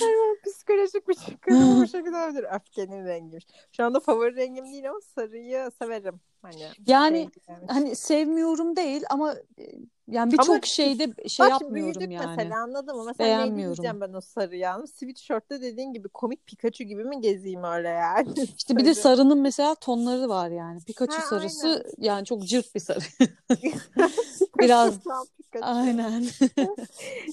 Hayvan 0.00 0.36
psikolojik 0.46 1.08
bir 1.08 1.14
çıkarım 1.14 1.82
bu 1.82 1.86
şekilde 1.86 2.16
olabilir. 2.16 2.46
Öfkenin 2.54 3.06
rengiymiş. 3.06 3.46
Şu 3.72 3.84
anda 3.84 4.00
favori 4.00 4.36
rengim 4.36 4.64
değil 4.64 4.90
ama 4.90 5.00
sarıyı 5.00 5.70
severim. 5.78 6.20
Hani 6.46 6.62
Yani 6.86 7.18
rengi. 7.18 7.66
hani 7.68 7.96
sevmiyorum 7.96 8.76
değil 8.76 9.02
ama 9.10 9.32
e, 9.58 9.64
yani 10.08 10.32
birçok 10.32 10.66
şeyde 10.66 11.28
şey 11.28 11.44
Bak 11.46 11.50
yapmıyorum 11.50 12.10
yani. 12.10 12.34
mesela 12.36 12.62
anladın 12.62 12.96
mı? 12.96 13.04
Mesela 13.06 13.28
ne 13.30 13.36
Beğenmiyorum. 13.36 13.76
diyeceğim 13.76 14.00
ben 14.00 14.12
o 14.12 14.20
sarıyı 14.20 14.70
aldım. 14.70 14.86
Sweatshirt'te 14.86 15.60
dediğin 15.62 15.92
gibi 15.92 16.08
komik 16.08 16.46
Pikachu 16.46 16.84
gibi 16.84 17.04
mi 17.04 17.20
gezeyim 17.20 17.64
öyle 17.64 17.88
yani? 17.88 18.28
İşte 18.56 18.76
bir 18.76 18.84
de 18.84 18.94
Sarı. 18.94 19.02
sarının 19.16 19.38
mesela 19.38 19.74
tonları 19.74 20.28
var 20.28 20.50
yani. 20.50 20.80
Pikachu 20.80 21.16
Ha, 21.16 21.20
sarısı 21.26 21.66
aynen. 21.66 21.82
yani 21.98 22.24
çok 22.24 22.46
cırt 22.46 22.74
bir 22.74 22.80
sarı. 22.80 22.98
Biraz-. 24.60 24.98
Aynen. 25.62 26.24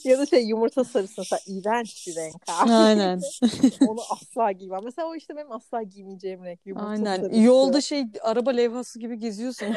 Ya 0.03 0.17
da 0.19 0.25
şey 0.25 0.45
yumurta 0.45 0.83
sarısı 0.83 1.13
mesela 1.17 1.39
iğrenç 1.47 2.07
bir 2.07 2.15
renk 2.15 2.35
abi. 2.47 2.71
Aynen. 2.71 3.21
Onu 3.87 3.99
asla 4.09 4.51
giymem. 4.51 4.81
Mesela 4.83 5.07
o 5.07 5.15
işte 5.15 5.35
benim 5.35 5.51
asla 5.51 5.81
giymeyeceğim 5.83 6.43
renk 6.43 6.59
yumurta 6.65 6.87
Aynen. 6.87 7.21
sarısı. 7.21 7.39
Yolda 7.39 7.81
şey 7.81 8.05
araba 8.21 8.51
levhası 8.51 8.99
gibi 9.03 9.19
geziyorsun. 9.19 9.67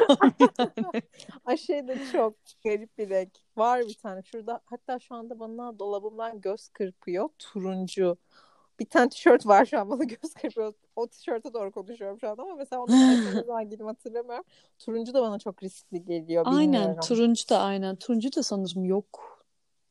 Ay 1.45 1.57
şey 1.57 1.89
de 1.89 1.99
çok 2.13 2.35
garip 2.65 2.99
bir 2.99 3.11
renk. 3.11 3.33
Var 3.57 3.81
bir 3.81 3.95
tane 3.95 4.23
şurada 4.23 4.61
hatta 4.65 4.99
şu 4.99 5.15
anda 5.15 5.39
bana 5.41 5.79
dolabımdan 5.79 6.41
göz 6.41 6.69
kırpıyor. 6.69 7.29
Turuncu. 7.39 8.17
bir 8.81 8.85
tane 8.87 9.09
tişört 9.09 9.47
var 9.47 9.65
şu 9.65 9.81
an 9.81 9.91
bana 9.91 10.05
göz 10.23 10.35
kırpıyor. 10.35 10.73
O 10.97 11.07
tişörte 11.07 11.55
doğru 11.55 11.73
konuşuyorum 11.73 12.21
şu 12.21 12.29
an 12.29 12.37
ama 12.39 12.55
mesela 12.55 12.83
onu 12.83 12.93
zaman 13.47 13.69
giydim 13.71 13.87
hatırlamıyorum. 13.87 14.45
Turuncu 14.79 15.15
da 15.15 15.23
bana 15.23 15.39
çok 15.39 15.63
riskli 15.63 16.05
geliyor. 16.05 16.43
Aynen 16.47 16.73
bilmiyorum. 16.73 17.01
turuncu 17.09 17.49
da 17.49 17.59
aynen. 17.59 17.97
Turuncu 17.97 18.37
da 18.37 18.43
sanırım 18.43 18.85
yok 18.85 19.43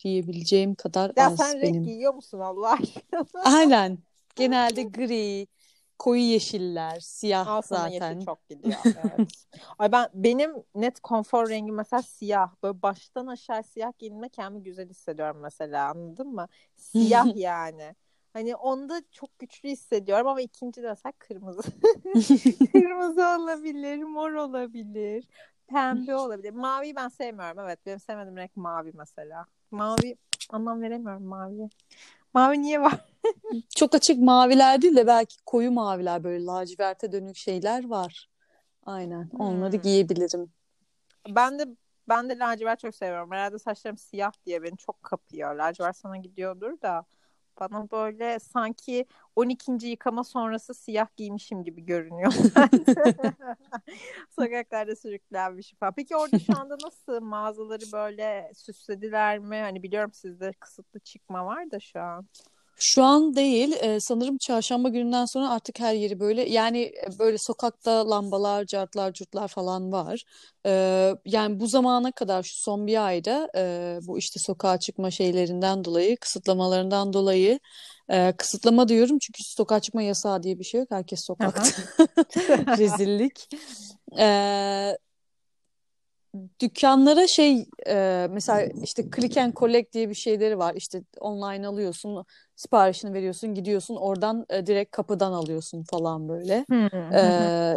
diyebileceğim 0.04 0.76
kadar 0.76 1.12
Ya 1.18 1.28
az 1.28 1.36
sen 1.38 1.62
benim. 1.62 1.74
renk 1.76 1.86
giyiyor 1.86 2.14
musun 2.14 2.40
Allah 2.40 2.72
aşkına? 2.72 3.26
Aynen. 3.46 3.98
Genelde 4.36 4.84
gri, 4.84 5.48
koyu 6.00 6.22
yeşiller, 6.22 7.00
siyah 7.00 7.48
Al 7.48 7.62
zaten. 7.62 8.12
yeşil 8.12 8.26
çok 8.26 8.50
gidiyor. 8.50 8.80
Evet. 8.86 9.30
Ay 9.80 9.92
ben 9.92 10.10
benim 10.14 10.52
net 10.76 11.00
konfor 11.00 11.50
rengim 11.50 11.76
mesela 11.76 12.02
siyah. 12.02 12.52
Böyle 12.64 12.82
baştan 12.82 13.28
aşağı 13.28 13.64
siyah 13.64 13.92
giyinme 13.98 14.30
kendimi 14.30 14.64
güzel 14.64 14.90
hissediyorum 14.90 15.38
mesela 15.42 15.90
anladın 15.90 16.28
mı? 16.28 16.48
Siyah 16.76 17.26
yani. 17.36 17.96
Hani 18.34 18.56
onda 18.56 19.02
çok 19.12 19.40
güçlü 19.40 19.70
hissediyorum 19.70 20.28
ama 20.28 20.42
ikinci 20.42 20.84
de 20.84 20.88
mesela 20.90 21.14
kırmızı. 21.20 21.62
kırmızı 22.72 23.22
olabilir, 23.40 24.04
mor 24.04 24.32
olabilir, 24.32 25.28
pembe 25.68 26.16
olabilir. 26.16 26.52
Mavi 26.52 26.96
ben 26.96 27.08
sevmiyorum. 27.08 27.60
Evet 27.60 27.80
benim 27.86 28.00
sevmediğim 28.00 28.38
renk 28.38 28.58
mavi 28.58 28.92
mesela. 28.94 29.46
Mavi 29.72 30.18
anlam 30.50 30.82
veremiyorum 30.82 31.24
mavi. 31.24 31.70
Mavi 32.36 32.62
niye 32.62 32.82
var? 32.82 33.00
Çok 33.76 33.96
açık 33.96 34.20
maviler 34.20 34.82
değil 34.82 34.96
de 34.96 35.08
belki 35.08 35.36
koyu 35.46 35.72
maviler 35.72 36.24
böyle 36.24 36.46
laciverte 36.46 37.12
dönük 37.12 37.36
şeyler 37.38 37.90
var. 37.90 38.30
Aynen. 38.86 39.30
Onları 39.40 39.72
Hmm. 39.72 39.82
giyebilirim. 39.82 40.52
Ben 41.30 41.60
de 41.60 41.68
ben 42.10 42.30
de 42.30 42.38
lacivert 42.40 42.80
çok 42.80 42.96
seviyorum. 42.96 43.32
Herhalde 43.32 43.60
saçlarım 43.60 43.98
siyah 43.98 44.32
diye 44.46 44.64
beni 44.64 44.78
çok 44.78 45.04
kapıyor. 45.04 45.56
Lacivert 45.56 45.98
sana 45.98 46.18
gidiyordur 46.18 46.82
da 46.82 47.06
bana 47.60 47.92
böyle 47.92 48.40
sanki 48.40 49.06
12. 49.36 49.88
yıkama 49.88 50.24
sonrası 50.24 50.74
siyah 50.74 51.08
giymişim 51.18 51.64
gibi 51.64 51.86
görünüyor. 51.86 52.34
Sokaklarda 54.40 54.96
sürüklenmişim 54.96 55.78
falan. 55.80 55.94
Peki 55.94 56.16
orada 56.16 56.40
şu 56.40 56.58
anda 56.58 56.78
nasıl 56.86 57.22
mağazaları 57.22 57.92
böyle 57.94 58.52
süslediler 58.56 59.40
mi? 59.40 59.58
Hani 59.58 59.84
biliyorum 59.84 60.14
sizde 60.14 60.52
kısıtlı 60.60 61.00
çıkma 61.00 61.46
var 61.46 61.72
da 61.72 61.80
şu 61.80 62.00
an. 62.00 62.28
Şu 62.78 63.04
an 63.04 63.36
değil. 63.36 63.76
Ee, 63.82 64.00
sanırım 64.00 64.38
çarşamba 64.38 64.90
gününden 64.90 65.26
sonra 65.26 65.50
artık 65.50 65.80
her 65.80 65.94
yeri 65.94 66.20
böyle 66.20 66.50
yani 66.50 66.82
e, 66.82 67.20
böyle 67.20 67.38
sokakta 67.38 68.10
lambalar, 68.10 68.66
cartlar, 68.66 69.14
curtlar 69.14 69.48
falan 69.48 69.92
var. 69.92 70.24
Ee, 70.66 71.12
yani 71.26 71.60
bu 71.60 71.68
zamana 71.68 72.12
kadar 72.12 72.44
şu 72.44 72.56
son 72.56 72.88
bir 72.88 73.06
ayda 73.06 73.50
e, 73.56 74.00
bu 74.08 74.18
işte 74.18 74.40
sokağa 74.40 74.80
çıkma 74.80 75.12
şeylerinden 75.12 75.86
dolayı, 75.86 76.18
kısıtlamalarından 76.18 77.14
dolayı 77.14 77.60
e, 78.10 78.34
kısıtlama 78.38 78.88
diyorum 78.88 79.18
çünkü 79.20 79.44
sokağa 79.44 79.80
çıkma 79.80 80.02
yasağı 80.02 80.44
diye 80.44 80.60
bir 80.60 80.64
şey 80.64 80.80
yok. 80.80 80.92
Herkes 80.92 81.26
sokakta. 81.26 81.64
Rezillik. 82.78 83.50
Ee, 84.20 84.98
dükkanlara 86.60 87.28
şey 87.28 87.66
e, 87.88 88.28
mesela 88.30 88.70
işte 88.84 89.04
click 89.16 89.38
and 89.38 89.54
collect 89.54 89.94
diye 89.94 90.10
bir 90.10 90.16
şeyleri 90.16 90.58
var. 90.58 90.74
İşte 90.76 91.02
online 91.20 91.68
alıyorsun, 91.68 92.26
siparişini 92.56 93.14
veriyorsun, 93.14 93.54
gidiyorsun 93.54 93.96
oradan 93.96 94.46
e, 94.50 94.66
direkt 94.66 94.92
kapıdan 94.96 95.32
alıyorsun 95.32 95.84
falan 95.84 96.30
böyle. 96.30 96.66
Ee, 97.14 97.18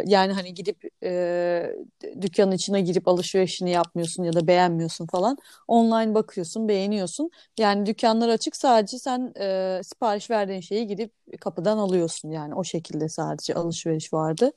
yani 0.05 0.33
hani 0.33 0.53
gidip 0.53 0.77
e, 1.03 1.75
dükkanın 2.21 2.51
içine 2.51 2.81
girip 2.81 3.07
alışverişini 3.07 3.69
yapmıyorsun 3.71 4.23
ya 4.23 4.33
da 4.33 4.47
beğenmiyorsun 4.47 5.07
falan. 5.07 5.37
Online 5.67 6.15
bakıyorsun, 6.15 6.67
beğeniyorsun. 6.67 7.29
Yani 7.59 7.85
dükkanlar 7.85 8.29
açık 8.29 8.55
sadece 8.55 8.99
sen 8.99 9.33
e, 9.39 9.81
sipariş 9.83 10.29
verdiğin 10.29 10.61
şeyi 10.61 10.87
gidip 10.87 11.11
kapıdan 11.41 11.77
alıyorsun. 11.77 12.31
Yani 12.31 12.55
o 12.55 12.63
şekilde 12.63 13.09
sadece 13.09 13.53
alışveriş 13.53 14.13
vardı. 14.13 14.51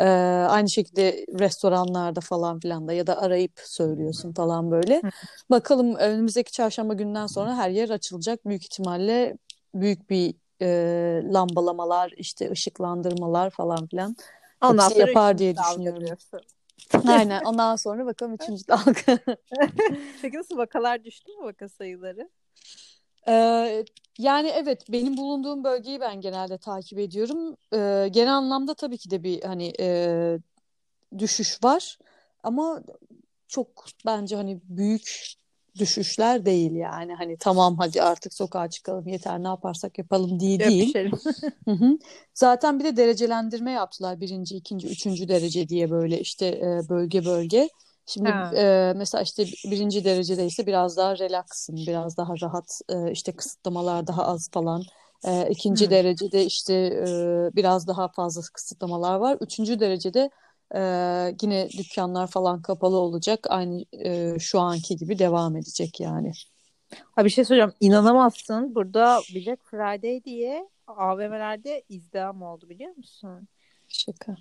Ee, 0.00 0.04
aynı 0.48 0.68
şekilde 0.70 1.26
restoranlarda 1.38 2.20
falan 2.20 2.60
filan 2.60 2.88
da 2.88 2.92
ya 2.92 3.06
da 3.06 3.22
arayıp 3.22 3.52
söylüyorsun 3.56 4.32
falan 4.32 4.70
böyle. 4.70 5.02
Bakalım 5.50 5.94
önümüzdeki 5.94 6.52
çarşamba 6.52 6.94
günden 6.94 7.26
sonra 7.26 7.56
her 7.56 7.70
yer 7.70 7.90
açılacak. 7.90 8.46
Büyük 8.46 8.62
ihtimalle 8.62 9.36
büyük 9.74 10.10
bir 10.10 10.34
e, 10.62 10.68
lambalamalar, 11.32 12.12
işte 12.16 12.50
ışıklandırmalar 12.50 13.50
falan 13.50 13.86
filan 13.86 14.16
Ondan 14.62 14.88
sonra 14.88 15.08
yapar 15.08 15.38
diye 15.38 15.56
düşünüyorum. 15.56 16.18
Aynen. 17.06 17.44
Ondan 17.44 17.76
sonra 17.76 18.06
bakalım 18.06 18.34
üçüncü 18.34 18.62
dalga. 18.68 19.18
Peki 20.22 20.36
nasıl 20.36 20.58
vakalar 20.58 21.04
düştü 21.04 21.32
mü 21.32 21.44
vaka 21.44 21.68
sayıları? 21.68 22.30
Ee, 23.28 23.84
yani 24.18 24.48
evet 24.48 24.84
benim 24.92 25.16
bulunduğum 25.16 25.64
bölgeyi 25.64 26.00
ben 26.00 26.20
genelde 26.20 26.58
takip 26.58 26.98
ediyorum. 26.98 27.56
Ee, 27.74 28.08
genel 28.10 28.34
anlamda 28.34 28.74
tabii 28.74 28.98
ki 28.98 29.10
de 29.10 29.22
bir 29.22 29.42
hani 29.42 29.72
e, 29.80 30.38
düşüş 31.18 31.64
var 31.64 31.98
ama 32.42 32.82
çok 33.48 33.86
bence 34.06 34.36
hani 34.36 34.60
büyük 34.64 35.34
düşüşler 35.78 36.44
değil 36.44 36.72
yani 36.72 37.14
hani 37.14 37.36
tamam 37.36 37.76
hadi 37.78 38.02
artık 38.02 38.34
sokağa 38.34 38.70
çıkalım 38.70 39.08
yeter 39.08 39.42
ne 39.42 39.48
yaparsak 39.48 39.98
yapalım 39.98 40.40
diye 40.40 40.60
değil. 40.60 40.82
Öpüşelim. 40.82 41.12
Hı 41.64 41.70
hı. 41.70 41.98
Zaten 42.34 42.78
bir 42.78 42.84
de 42.84 42.96
derecelendirme 42.96 43.70
yaptılar 43.70 44.20
birinci, 44.20 44.56
ikinci, 44.56 44.88
üçüncü 44.88 45.28
derece 45.28 45.68
diye 45.68 45.90
böyle 45.90 46.20
işte 46.20 46.46
e, 46.46 46.88
bölge 46.88 47.24
bölge. 47.24 47.68
Şimdi 48.10 48.28
Ha. 48.28 48.50
e, 48.56 48.92
mesela 48.96 49.22
işte 49.22 49.44
birinci 49.70 50.04
derecede 50.04 50.46
ise 50.46 50.66
biraz 50.66 50.96
daha 50.96 51.18
relaksın, 51.18 51.76
biraz 51.76 52.16
daha 52.16 52.34
rahat, 52.42 52.80
e, 52.88 53.12
işte 53.12 53.32
kısıtlamalar 53.36 54.06
daha 54.06 54.26
az 54.26 54.50
falan. 54.52 54.82
E, 55.24 55.50
ikinci 55.50 55.84
Hmm. 55.84 55.90
derecede 55.90 56.44
işte 56.44 56.74
e, 56.74 57.56
biraz 57.56 57.86
daha 57.86 58.08
fazla 58.08 58.42
kısıtlamalar 58.54 59.16
var. 59.16 59.38
Üçüncü 59.40 59.80
derecede 59.80 60.30
e, 60.74 60.80
yine 61.42 61.68
dükkanlar 61.78 62.26
falan 62.26 62.62
kapalı 62.62 62.96
olacak. 62.96 63.46
Aynı 63.50 63.84
e, 63.92 64.38
şu 64.38 64.60
anki 64.60 64.96
gibi 64.96 65.18
devam 65.18 65.56
edecek 65.56 66.00
yani. 66.00 66.32
Ha 67.12 67.24
bir 67.24 67.30
şey 67.30 67.44
söyleyeceğim. 67.44 67.74
İnanamazsın. 67.80 68.74
Burada 68.74 69.24
Black 69.34 69.64
Friday 69.64 70.24
diye 70.24 70.68
AVM'lerde 70.86 71.84
izdiham 71.88 72.42
oldu 72.42 72.68
biliyor 72.68 72.96
musun? 72.96 73.48
Şaka. 73.88 74.36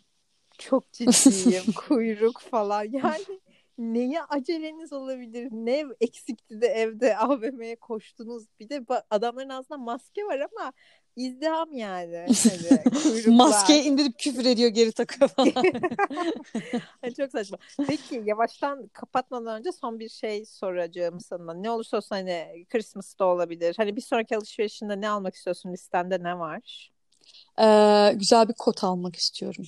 Çok 0.58 0.92
ciddiyim. 0.94 1.64
Kuyruk 1.76 2.40
falan. 2.42 2.84
Yani 2.84 3.26
neye 3.80 4.24
aceleniz 4.24 4.94
olabilir? 4.94 5.48
Ne 5.52 5.86
eksikti 6.02 6.62
de 6.62 6.68
evde 6.68 7.18
AVM'ye 7.18 7.76
koştunuz? 7.76 8.46
Bir 8.60 8.70
de 8.70 8.86
adamların 9.10 9.50
ağzında 9.50 9.78
maske 9.78 10.26
var 10.26 10.40
ama 10.40 10.74
izdiham 11.16 11.74
yani. 11.74 12.18
Hani. 12.18 12.82
Maskeyi 13.36 13.84
indirip 13.84 14.20
küfür 14.20 14.46
ediyor 14.46 14.70
geri 14.70 14.92
takıyor 14.92 15.30
falan. 15.30 15.54
Çok 17.18 17.32
saçma. 17.32 17.58
Peki 17.88 18.22
yavaştan 18.26 18.88
kapatmadan 18.88 19.60
önce 19.60 19.72
son 19.72 20.00
bir 20.00 20.10
şey 20.10 20.46
soracağım 20.46 21.20
sana. 21.20 21.54
Ne 21.54 21.72
olursa 21.72 21.98
olsun 21.98 22.16
hani 22.16 22.66
Christmas'ta 22.70 23.26
olabilir. 23.26 23.74
Hani 23.78 23.96
bir 23.96 24.02
sonraki 24.02 24.38
alışverişinde 24.38 25.02
ne 25.02 25.10
almak 25.10 25.36
istiyorsun? 25.36 25.74
Listende 25.74 26.24
ne 26.24 26.40
var? 26.40 26.92
Ee, 27.60 28.14
güzel 28.16 28.50
bir 28.50 28.54
kot 28.54 28.84
almak 28.84 29.16
istiyorum. 29.16 29.66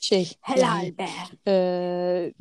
Şey, 0.00 0.32
yani, 0.56 0.98
be. 0.98 1.08
e, 1.46 2.32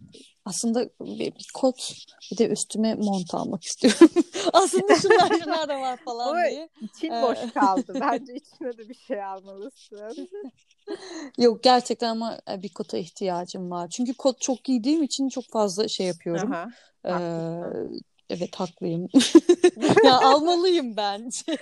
aslında 0.45 0.89
bir, 1.01 1.19
bir 1.19 1.47
kot, 1.53 1.93
bir 2.31 2.37
de 2.37 2.47
üstüme 2.47 2.95
mont 2.95 3.33
almak 3.33 3.63
istiyorum. 3.63 4.09
Aslında 4.53 4.95
şunlar 4.95 5.39
şunlar 5.43 5.69
da 5.69 5.79
var 5.81 5.97
falan 6.05 6.27
Ama 6.27 6.49
diye. 6.49 6.69
için 6.81 7.11
Ee, 7.11 7.21
boş 7.21 7.53
kaldı. 7.53 7.97
Bence 8.01 8.35
içine 8.35 8.77
de 8.77 8.89
bir 8.89 8.95
şey 8.95 9.23
almalısın. 9.23 10.29
Yok 11.37 11.63
gerçekten 11.63 12.09
ama 12.09 12.39
e, 12.51 12.61
bir 12.63 12.69
kota 12.73 12.97
ihtiyacım 12.97 13.71
var. 13.71 13.89
Çünkü 13.89 14.13
kot 14.13 14.41
çok 14.41 14.63
giydiğim 14.63 15.03
için 15.03 15.29
çok 15.29 15.45
fazla 15.49 15.87
şey 15.87 16.07
yapıyorum. 16.07 16.51
Aha, 16.51 16.69
Ee, 17.05 17.11
evet 18.29 18.55
haklıyım. 18.55 19.07
Ya 20.03 20.19
almalıyım 20.19 20.97
bence. 20.97 21.57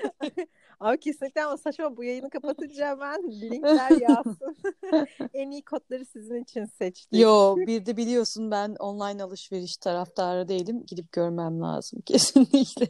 Ama 0.80 0.98
kesinlikle 0.98 1.44
ama 1.44 1.58
saçma 1.58 1.98
bu 1.98 2.04
yayını 2.04 2.30
kapatınca 2.30 2.88
hemen 2.88 3.24
linkler 3.32 4.02
yazsın. 4.02 4.58
en 5.34 5.52
iyi 5.52 5.65
kodları 5.65 6.06
sizin 6.06 6.44
için 6.44 6.65
seçtik. 6.65 7.20
Yo, 7.20 7.56
bir 7.58 7.86
de 7.86 7.98
biliyorsun 7.98 8.52
ben 8.52 8.76
online 8.80 9.24
alışveriş 9.24 9.78
taraftarı 9.78 10.48
değilim. 10.48 10.84
Gidip 10.88 11.12
görmem 11.12 11.62
lazım 11.62 12.02
kesinlikle. 12.06 12.88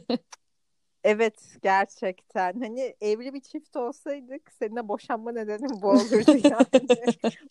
Evet 1.04 1.34
gerçekten. 1.62 2.60
Hani 2.60 2.94
evli 3.00 3.34
bir 3.34 3.40
çift 3.40 3.76
olsaydık 3.76 4.52
seninle 4.58 4.88
boşanma 4.88 5.32
nedenim 5.32 5.82
bu 5.82 5.88
olurdu 5.88 6.48
yani. 6.50 6.88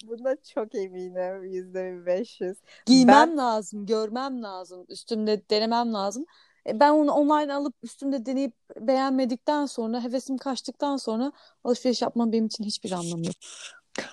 Buna 0.04 0.36
çok 0.54 0.76
eminim. 0.76 1.44
Yüzde 1.44 2.06
beş 2.06 2.42
yüz. 2.42 2.58
Giymem 2.86 3.30
Ben 3.30 3.38
lazım, 3.38 3.86
görmem 3.86 4.44
lazım, 4.44 4.86
üstümde 4.90 5.50
denemem 5.50 5.94
lazım. 5.94 6.26
E, 6.68 6.80
Ben 6.80 6.92
onu 6.92 7.12
online 7.12 7.54
alıp 7.54 7.76
üstümde 7.84 8.26
deneyip 8.26 8.54
beğenmedikten 8.80 9.66
sonra, 9.66 10.04
hevesim 10.04 10.38
kaçtıktan 10.38 10.98
sonra 10.98 11.32
alışveriş 11.64 12.02
yapmanın 12.02 12.32
benim 12.32 12.46
için 12.46 12.64
hiçbir 12.64 12.92
anlamı 12.92 13.26
yok. 13.26 13.36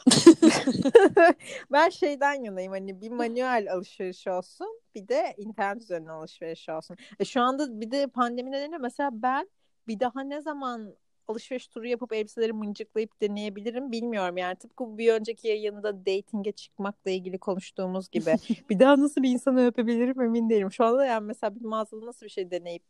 ben 1.73 1.89
şeyden 1.89 2.35
yanayım 2.45 2.73
hani 2.73 3.01
bir 3.01 3.11
manuel 3.11 3.73
alışveriş 3.73 4.27
olsun 4.27 4.81
bir 4.95 5.09
de 5.09 5.35
internet 5.39 5.83
üzerinden 5.83 6.11
alışveriş 6.11 6.69
olsun. 6.69 6.97
E 7.21 7.25
şu 7.25 7.41
anda 7.41 7.81
bir 7.81 7.91
de 7.91 8.07
pandemi 8.07 8.51
nedeniyle 8.51 8.79
mesela 8.79 9.11
ben 9.13 9.51
bir 9.89 10.01
daha 10.01 10.21
ne 10.23 10.41
zaman 10.41 10.95
alışveriş 11.29 11.69
turu 11.69 11.87
yapıp 11.87 12.12
elbiseleri 12.12 12.53
mıncıklayıp 12.53 13.21
deneyebilirim. 13.21 13.93
Bilmiyorum 13.93 14.37
yani 14.37 14.57
tıpkı 14.57 14.99
bir 14.99 15.12
önceki 15.12 15.49
yayında 15.49 16.07
dating'e 16.07 16.53
çıkmakla 16.53 17.11
ilgili 17.11 17.39
konuştuğumuz 17.39 18.11
gibi. 18.11 18.37
bir 18.71 18.79
daha 18.81 19.01
nasıl 19.01 19.23
bir 19.23 19.31
insanı 19.31 19.67
öpebilirim 19.67 20.21
emin 20.21 20.51
değilim. 20.51 20.73
Şu 20.73 20.85
anda 20.85 21.07
yani 21.07 21.27
mesela 21.27 21.55
bir 21.55 21.65
mağazada 21.65 22.07
nasıl 22.07 22.27
bir 22.27 22.31
şey 22.31 22.51
deneyip 22.51 22.85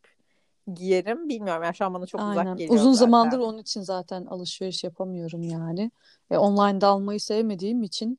giyerim 0.75 1.29
bilmiyorum. 1.29 1.62
Yani 1.62 1.75
şu 1.75 1.85
an 1.85 1.94
bana 1.94 2.07
çok 2.07 2.20
Aynen. 2.20 2.42
uzak 2.42 2.59
geliyor 2.59 2.75
Uzun 2.75 2.92
zaten. 2.92 3.07
zamandır 3.07 3.38
onun 3.38 3.59
için 3.59 3.81
zaten 3.81 4.27
alışveriş 4.27 4.85
yapamıyorum 4.85 5.42
yani. 5.42 5.90
E, 6.31 6.37
online'da 6.37 6.88
almayı 6.88 7.20
sevmediğim 7.20 7.83
için 7.83 8.18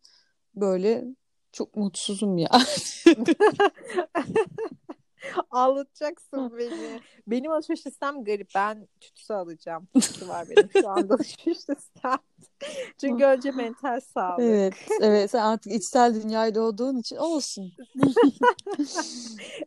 böyle 0.55 1.05
çok 1.51 1.75
mutsuzum 1.75 2.37
ya. 2.37 2.49
Ağlatacaksın 5.51 6.57
beni. 6.57 6.99
Benim 7.27 7.51
alışveriş 7.51 7.87
listem 7.87 8.23
garip. 8.23 8.49
Ben 8.55 8.87
tütsü 9.01 9.33
alacağım. 9.33 9.87
Tütsü 9.93 10.27
var 10.27 10.49
benim 10.49 10.69
şu 10.71 10.89
anda 10.89 11.13
alışveriş 11.13 11.69
listem. 11.69 12.17
Çünkü 13.01 13.23
önce 13.23 13.51
mental 13.51 13.99
sağlık. 13.99 14.39
Evet, 14.39 14.73
evet. 15.01 15.31
Sen 15.31 15.43
artık 15.43 15.73
içsel 15.73 16.23
dünyayı 16.23 16.55
doğduğun 16.55 16.97
için 16.97 17.15
olsun. 17.15 17.73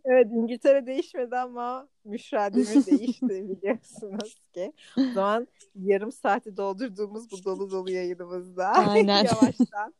Evet 0.04 0.26
İngiltere 0.32 0.86
değişmedi 0.86 1.36
ama 1.36 1.88
Müşra 2.04 2.54
Demir 2.54 2.86
değişti 2.86 3.28
biliyorsunuz 3.28 4.34
ki. 4.54 4.72
O 4.98 5.12
zaman 5.14 5.48
yarım 5.74 6.12
saati 6.12 6.56
doldurduğumuz 6.56 7.30
bu 7.30 7.44
dolu 7.44 7.70
dolu 7.70 7.90
yayınımızda 7.90 8.66
Aynen. 8.68 9.24
yavaştan 9.24 9.94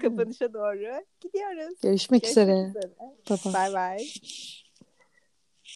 kapanışa 0.00 0.54
doğru 0.54 1.04
gidiyoruz. 1.20 1.80
Görüşmek 1.82 2.26
üzere. 2.26 2.52
Görüşmek 2.52 2.84
üzere. 2.84 3.52
Bye. 3.54 3.72
Bye 3.72 3.98
bye. 3.98 4.06